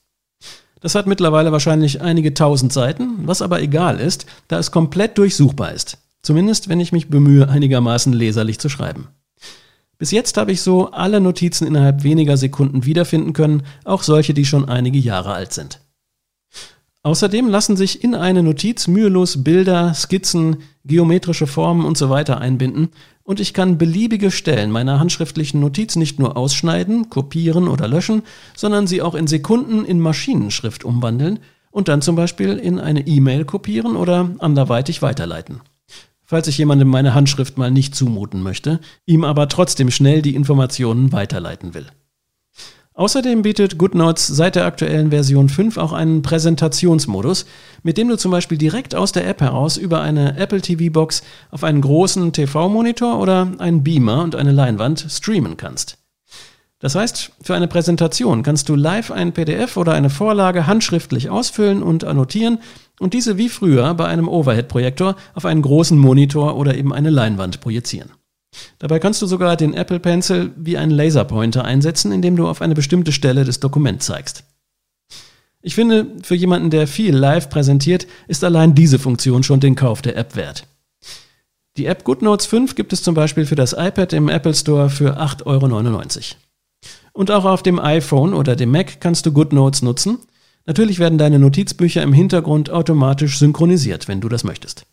Das 0.83 0.97
hat 0.97 1.07
mittlerweile 1.07 1.53
wahrscheinlich 1.53 2.03
einige 2.03 2.35
tausend 2.35 2.73
Seiten, 2.73 3.27
was 3.27 3.41
aber 3.41 3.63
egal 3.63 4.01
ist, 4.01 4.27
da 4.49 4.59
es 4.59 4.73
komplett 4.73 5.17
durchsuchbar 5.17 5.73
ist. 5.73 5.99
Zumindest 6.23 6.69
wenn 6.69 6.81
ich 6.81 6.93
mich 6.93 7.09
bemühe, 7.09 7.49
einigermaßen 7.49 8.13
leserlich 8.13 8.59
zu 8.59 8.69
schreiben. 8.69 9.09
Bis 9.97 10.11
jetzt 10.11 10.37
habe 10.37 10.51
ich 10.51 10.61
so 10.63 10.91
alle 10.91 11.21
Notizen 11.21 11.67
innerhalb 11.67 12.03
weniger 12.03 12.37
Sekunden 12.37 12.85
wiederfinden 12.85 13.33
können, 13.33 13.63
auch 13.85 14.03
solche, 14.03 14.35
die 14.35 14.45
schon 14.45 14.69
einige 14.69 14.99
Jahre 14.99 15.33
alt 15.33 15.53
sind. 15.53 15.79
Außerdem 17.05 17.49
lassen 17.49 17.77
sich 17.77 18.03
in 18.03 18.15
eine 18.17 18.43
Notiz 18.43 18.89
mühelos 18.89 19.45
Bilder, 19.45 19.95
Skizzen, 19.95 20.59
geometrische 20.85 21.47
Formen 21.47 21.85
und 21.85 21.97
so 21.97 22.13
einbinden 22.13 22.91
und 23.25 23.41
ich 23.41 23.55
kann 23.55 23.79
beliebige 23.79 24.31
Stellen 24.31 24.71
meiner 24.71 24.99
handschriftlichen 24.99 25.61
Notiz 25.61 25.97
nicht 25.97 26.19
nur 26.19 26.37
ausschneiden, 26.37 27.11
kopieren 27.11 27.69
oder 27.69 27.89
löschen, 27.89 28.23
sondern 28.57 28.87
sie 28.87 29.03
auch 29.03 29.15
in 29.15 29.27
Sekunden 29.27 29.85
in 29.85 30.01
Maschinenschrift 30.01 30.85
umwandeln 30.85 31.39
und 31.71 31.89
dann 31.89 32.03
zum 32.03 32.17
Beispiel 32.17 32.59
in 32.59 32.79
eine 32.79 33.07
E-Mail 33.07 33.45
kopieren 33.45 33.97
oder 33.97 34.31
anderweitig 34.39 35.03
weiterleiten. 35.03 35.61
Falls 36.25 36.49
ich 36.49 36.59
jemandem 36.59 36.89
meine 36.89 37.15
Handschrift 37.15 37.59
mal 37.59 37.71
nicht 37.71 37.95
zumuten 37.95 38.43
möchte, 38.43 38.81
ihm 39.05 39.25
aber 39.25 39.49
trotzdem 39.49 39.91
schnell 39.91 40.23
die 40.23 40.35
Informationen 40.35 41.13
weiterleiten 41.13 41.75
will. 41.75 41.87
Außerdem 43.03 43.43
bietet 43.43 43.79
GoodNotes 43.79 44.29
seit 44.29 44.55
der 44.55 44.65
aktuellen 44.65 45.11
Version 45.11 45.49
5 45.49 45.77
auch 45.77 45.93
einen 45.93 46.23
Präsentationsmodus, 46.23 47.47
mit 47.83 47.99
dem 47.99 48.07
du 48.07 48.17
zum 48.17 48.31
Beispiel 48.31 48.59
direkt 48.59 48.95
aus 48.95 49.11
der 49.11 49.27
App 49.27 49.41
heraus 49.41 49.77
über 49.77 50.01
eine 50.01 50.39
Apple 50.39 50.61
TV-Box 50.61 51.25
auf 51.51 51.65
einen 51.65 51.81
großen 51.81 52.33
TV-Monitor 52.33 53.19
oder 53.19 53.51
einen 53.59 53.83
Beamer 53.83 54.23
und 54.23 54.37
eine 54.37 54.53
Leinwand 54.53 55.05
streamen 55.11 55.57
kannst. 55.57 55.99
Das 56.79 56.95
heißt, 56.95 57.33
für 57.43 57.57
eine 57.57 57.67
Präsentation 57.67 58.45
kannst 58.45 58.69
du 58.69 58.77
live 58.77 59.11
ein 59.11 59.33
PDF 59.33 59.77
oder 59.77 59.95
eine 59.95 60.09
Vorlage 60.09 60.69
handschriftlich 60.69 61.29
ausfüllen 61.29 61.83
und 61.83 62.05
annotieren 62.05 62.61
und 63.01 63.15
diese 63.15 63.37
wie 63.37 63.49
früher 63.49 63.95
bei 63.95 64.07
einem 64.07 64.29
Overhead-Projektor 64.29 65.17
auf 65.35 65.45
einen 65.45 65.63
großen 65.63 65.99
Monitor 65.99 66.57
oder 66.57 66.77
eben 66.77 66.95
eine 66.95 67.11
Leinwand 67.11 67.61
projizieren. 67.63 68.13
Dabei 68.79 68.99
kannst 68.99 69.23
du 69.23 69.27
sogar 69.27 69.57
den 69.57 69.75
Apple 69.75 70.01
Pencil 70.01 70.51
wie 70.57 70.77
einen 70.77 70.93
Laserpointer 70.93 71.65
einsetzen, 71.65 72.13
indem 72.13 72.37
du 72.37 72.49
auf 72.49 72.61
eine 72.61 72.75
bestimmte 72.75 73.13
Stelle 73.13 73.45
des 73.45 73.61
Dokuments 73.61 74.07
zeigst. 74.07 74.45
Ich 75.63 75.75
finde, 75.75 76.07
für 76.23 76.35
jemanden, 76.35 76.71
der 76.71 76.89
viel 76.89 77.15
live 77.15 77.49
präsentiert, 77.49 78.07
ist 78.27 78.43
allein 78.43 78.75
diese 78.75 78.99
Funktion 78.99 79.45
schon 79.45 79.61
den 79.61 79.77
Kauf 79.77 80.03
der 80.03 80.17
App 80.17 80.35
wert. 80.35 80.67
Die 81.77 81.87
App 81.87 82.05
GoodNotes 82.05 82.47
5 82.47 82.75
gibt 82.75 82.93
es 82.93 83.03
zum 83.03 83.15
Beispiel 83.15 83.47
für 83.47 83.55
das 83.55 83.73
iPad 83.73 84.13
im 84.13 84.29
Apple 84.29 84.55
Store 84.55 84.91
für 84.91 85.19
8,99 85.19 85.47
Euro. 85.47 86.03
Und 87.13 87.31
auch 87.31 87.45
auf 87.45 87.63
dem 87.63 87.79
iPhone 87.79 88.35
oder 88.35 88.57
dem 88.57 88.71
Mac 88.71 89.01
kannst 89.01 89.25
du 89.25 89.33
GoodNotes 89.33 89.83
nutzen. 89.83 90.19
Natürlich 90.67 90.99
werden 90.99 91.19
deine 91.19 91.39
Notizbücher 91.39 92.03
im 92.03 92.13
Hintergrund 92.13 92.71
automatisch 92.71 93.39
synchronisiert, 93.39 94.09
wenn 94.09 94.21
du 94.21 94.29
das 94.29 94.45
möchtest. 94.45 94.85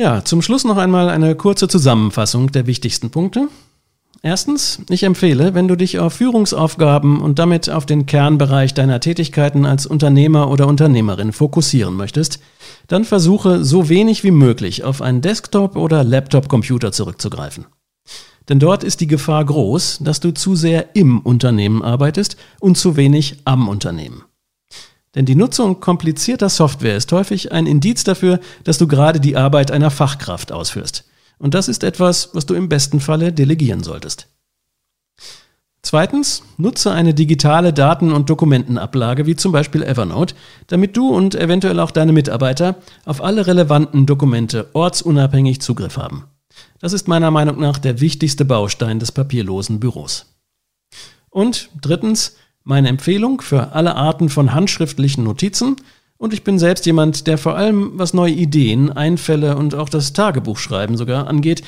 Ja, 0.00 0.24
zum 0.24 0.40
Schluss 0.40 0.64
noch 0.64 0.78
einmal 0.78 1.10
eine 1.10 1.34
kurze 1.34 1.68
Zusammenfassung 1.68 2.50
der 2.50 2.66
wichtigsten 2.66 3.10
Punkte. 3.10 3.48
Erstens, 4.22 4.80
ich 4.88 5.02
empfehle, 5.02 5.52
wenn 5.52 5.68
du 5.68 5.76
dich 5.76 5.98
auf 5.98 6.14
Führungsaufgaben 6.14 7.20
und 7.20 7.38
damit 7.38 7.68
auf 7.68 7.84
den 7.84 8.06
Kernbereich 8.06 8.72
deiner 8.72 9.00
Tätigkeiten 9.00 9.66
als 9.66 9.84
Unternehmer 9.84 10.50
oder 10.50 10.68
Unternehmerin 10.68 11.32
fokussieren 11.34 11.96
möchtest, 11.96 12.40
dann 12.88 13.04
versuche 13.04 13.62
so 13.62 13.90
wenig 13.90 14.24
wie 14.24 14.30
möglich 14.30 14.84
auf 14.84 15.02
einen 15.02 15.20
Desktop- 15.20 15.76
oder 15.76 16.02
Laptop-Computer 16.02 16.92
zurückzugreifen. 16.92 17.66
Denn 18.48 18.58
dort 18.58 18.84
ist 18.84 19.02
die 19.02 19.06
Gefahr 19.06 19.44
groß, 19.44 19.98
dass 20.00 20.18
du 20.18 20.32
zu 20.32 20.56
sehr 20.56 20.96
im 20.96 21.20
Unternehmen 21.20 21.82
arbeitest 21.82 22.38
und 22.58 22.78
zu 22.78 22.96
wenig 22.96 23.42
am 23.44 23.68
Unternehmen. 23.68 24.24
Denn 25.14 25.26
die 25.26 25.34
Nutzung 25.34 25.80
komplizierter 25.80 26.48
Software 26.48 26.96
ist 26.96 27.10
häufig 27.12 27.52
ein 27.52 27.66
Indiz 27.66 28.04
dafür, 28.04 28.38
dass 28.64 28.78
du 28.78 28.86
gerade 28.86 29.20
die 29.20 29.36
Arbeit 29.36 29.70
einer 29.70 29.90
Fachkraft 29.90 30.52
ausführst. 30.52 31.04
Und 31.38 31.54
das 31.54 31.68
ist 31.68 31.82
etwas, 31.82 32.30
was 32.32 32.46
du 32.46 32.54
im 32.54 32.68
besten 32.68 33.00
Falle 33.00 33.32
delegieren 33.32 33.82
solltest. 33.82 34.28
Zweitens, 35.82 36.42
nutze 36.58 36.92
eine 36.92 37.14
digitale 37.14 37.72
Daten- 37.72 38.12
und 38.12 38.28
Dokumentenablage 38.28 39.24
wie 39.26 39.34
zum 39.34 39.50
Beispiel 39.50 39.82
Evernote, 39.82 40.34
damit 40.66 40.96
du 40.96 41.08
und 41.08 41.34
eventuell 41.34 41.80
auch 41.80 41.90
deine 41.90 42.12
Mitarbeiter 42.12 42.76
auf 43.06 43.24
alle 43.24 43.46
relevanten 43.46 44.04
Dokumente 44.04 44.68
ortsunabhängig 44.74 45.60
Zugriff 45.62 45.96
haben. 45.96 46.24
Das 46.80 46.92
ist 46.92 47.08
meiner 47.08 47.30
Meinung 47.30 47.58
nach 47.58 47.78
der 47.78 48.00
wichtigste 48.00 48.44
Baustein 48.44 48.98
des 48.98 49.10
papierlosen 49.10 49.80
Büros. 49.80 50.26
Und 51.30 51.70
drittens, 51.80 52.36
meine 52.70 52.88
Empfehlung 52.88 53.40
für 53.40 53.72
alle 53.72 53.96
Arten 53.96 54.28
von 54.28 54.54
handschriftlichen 54.54 55.24
Notizen 55.24 55.76
und 56.16 56.32
ich 56.32 56.44
bin 56.44 56.58
selbst 56.58 56.86
jemand, 56.86 57.26
der 57.26 57.36
vor 57.36 57.56
allem, 57.56 57.92
was 57.94 58.14
neue 58.14 58.32
Ideen, 58.32 58.92
Einfälle 58.92 59.56
und 59.56 59.74
auch 59.74 59.88
das 59.88 60.12
Tagebuchschreiben 60.12 60.96
sogar 60.96 61.26
angeht, 61.26 61.62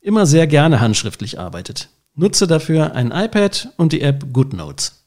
immer 0.00 0.26
sehr 0.26 0.46
gerne 0.46 0.80
handschriftlich 0.80 1.38
arbeitet. 1.38 1.90
Nutze 2.16 2.46
dafür 2.46 2.96
ein 2.96 3.12
iPad 3.12 3.68
und 3.76 3.92
die 3.92 4.00
App 4.00 4.32
GoodNotes. 4.32 5.04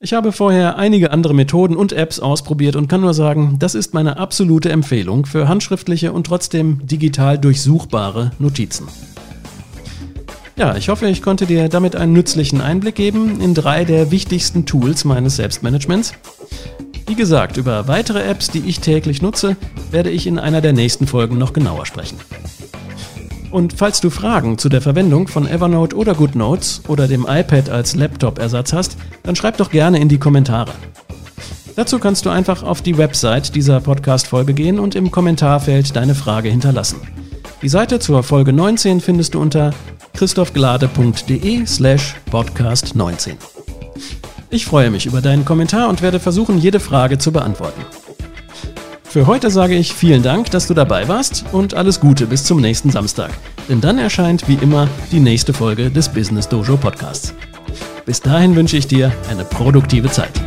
Ich 0.00 0.12
habe 0.12 0.32
vorher 0.32 0.76
einige 0.76 1.12
andere 1.12 1.34
Methoden 1.34 1.76
und 1.76 1.92
Apps 1.92 2.18
ausprobiert 2.18 2.74
und 2.74 2.88
kann 2.88 3.02
nur 3.02 3.14
sagen, 3.14 3.56
das 3.60 3.76
ist 3.76 3.94
meine 3.94 4.16
absolute 4.16 4.70
Empfehlung 4.70 5.24
für 5.24 5.46
handschriftliche 5.46 6.12
und 6.12 6.26
trotzdem 6.26 6.84
digital 6.86 7.38
durchsuchbare 7.38 8.32
Notizen. 8.38 8.88
Ja, 10.60 10.76
ich 10.76 10.90
hoffe, 10.90 11.06
ich 11.08 11.22
konnte 11.22 11.46
dir 11.46 11.70
damit 11.70 11.96
einen 11.96 12.12
nützlichen 12.12 12.60
Einblick 12.60 12.94
geben 12.94 13.40
in 13.40 13.54
drei 13.54 13.86
der 13.86 14.10
wichtigsten 14.10 14.66
Tools 14.66 15.06
meines 15.06 15.36
Selbstmanagements. 15.36 16.12
Wie 17.06 17.14
gesagt, 17.14 17.56
über 17.56 17.88
weitere 17.88 18.22
Apps, 18.28 18.50
die 18.50 18.58
ich 18.66 18.80
täglich 18.80 19.22
nutze, 19.22 19.56
werde 19.90 20.10
ich 20.10 20.26
in 20.26 20.38
einer 20.38 20.60
der 20.60 20.74
nächsten 20.74 21.06
Folgen 21.06 21.38
noch 21.38 21.54
genauer 21.54 21.86
sprechen. 21.86 22.18
Und 23.50 23.72
falls 23.72 24.02
du 24.02 24.10
Fragen 24.10 24.58
zu 24.58 24.68
der 24.68 24.82
Verwendung 24.82 25.28
von 25.28 25.48
Evernote 25.48 25.96
oder 25.96 26.12
GoodNotes 26.12 26.82
oder 26.88 27.08
dem 27.08 27.22
iPad 27.26 27.70
als 27.70 27.94
Laptop-Ersatz 27.94 28.74
hast, 28.74 28.98
dann 29.22 29.36
schreib 29.36 29.56
doch 29.56 29.70
gerne 29.70 29.98
in 29.98 30.10
die 30.10 30.18
Kommentare. 30.18 30.72
Dazu 31.74 31.98
kannst 31.98 32.26
du 32.26 32.28
einfach 32.28 32.64
auf 32.64 32.82
die 32.82 32.98
Website 32.98 33.54
dieser 33.54 33.80
Podcast-Folge 33.80 34.52
gehen 34.52 34.78
und 34.78 34.94
im 34.94 35.10
Kommentarfeld 35.10 35.96
deine 35.96 36.14
Frage 36.14 36.50
hinterlassen. 36.50 37.00
Die 37.62 37.70
Seite 37.70 37.98
zur 37.98 38.22
Folge 38.22 38.52
19 38.52 39.00
findest 39.00 39.32
du 39.32 39.40
unter 39.40 39.72
christophglade.de 40.20 41.64
slash 41.64 42.14
podcast 42.30 42.94
19. 42.94 43.38
Ich 44.50 44.66
freue 44.66 44.90
mich 44.90 45.06
über 45.06 45.22
deinen 45.22 45.46
Kommentar 45.46 45.88
und 45.88 46.02
werde 46.02 46.20
versuchen, 46.20 46.58
jede 46.58 46.78
Frage 46.78 47.16
zu 47.16 47.32
beantworten. 47.32 47.80
Für 49.02 49.26
heute 49.26 49.50
sage 49.50 49.76
ich 49.76 49.94
vielen 49.94 50.22
Dank, 50.22 50.50
dass 50.50 50.66
du 50.66 50.74
dabei 50.74 51.08
warst 51.08 51.46
und 51.52 51.72
alles 51.72 52.00
Gute 52.00 52.26
bis 52.26 52.44
zum 52.44 52.60
nächsten 52.60 52.90
Samstag. 52.90 53.30
Denn 53.70 53.80
dann 53.80 53.96
erscheint 53.96 54.46
wie 54.46 54.58
immer 54.60 54.88
die 55.10 55.20
nächste 55.20 55.54
Folge 55.54 55.90
des 55.90 56.10
Business 56.10 56.46
Dojo 56.46 56.76
Podcasts. 56.76 57.32
Bis 58.04 58.20
dahin 58.20 58.54
wünsche 58.54 58.76
ich 58.76 58.86
dir 58.86 59.10
eine 59.30 59.46
produktive 59.46 60.10
Zeit. 60.10 60.38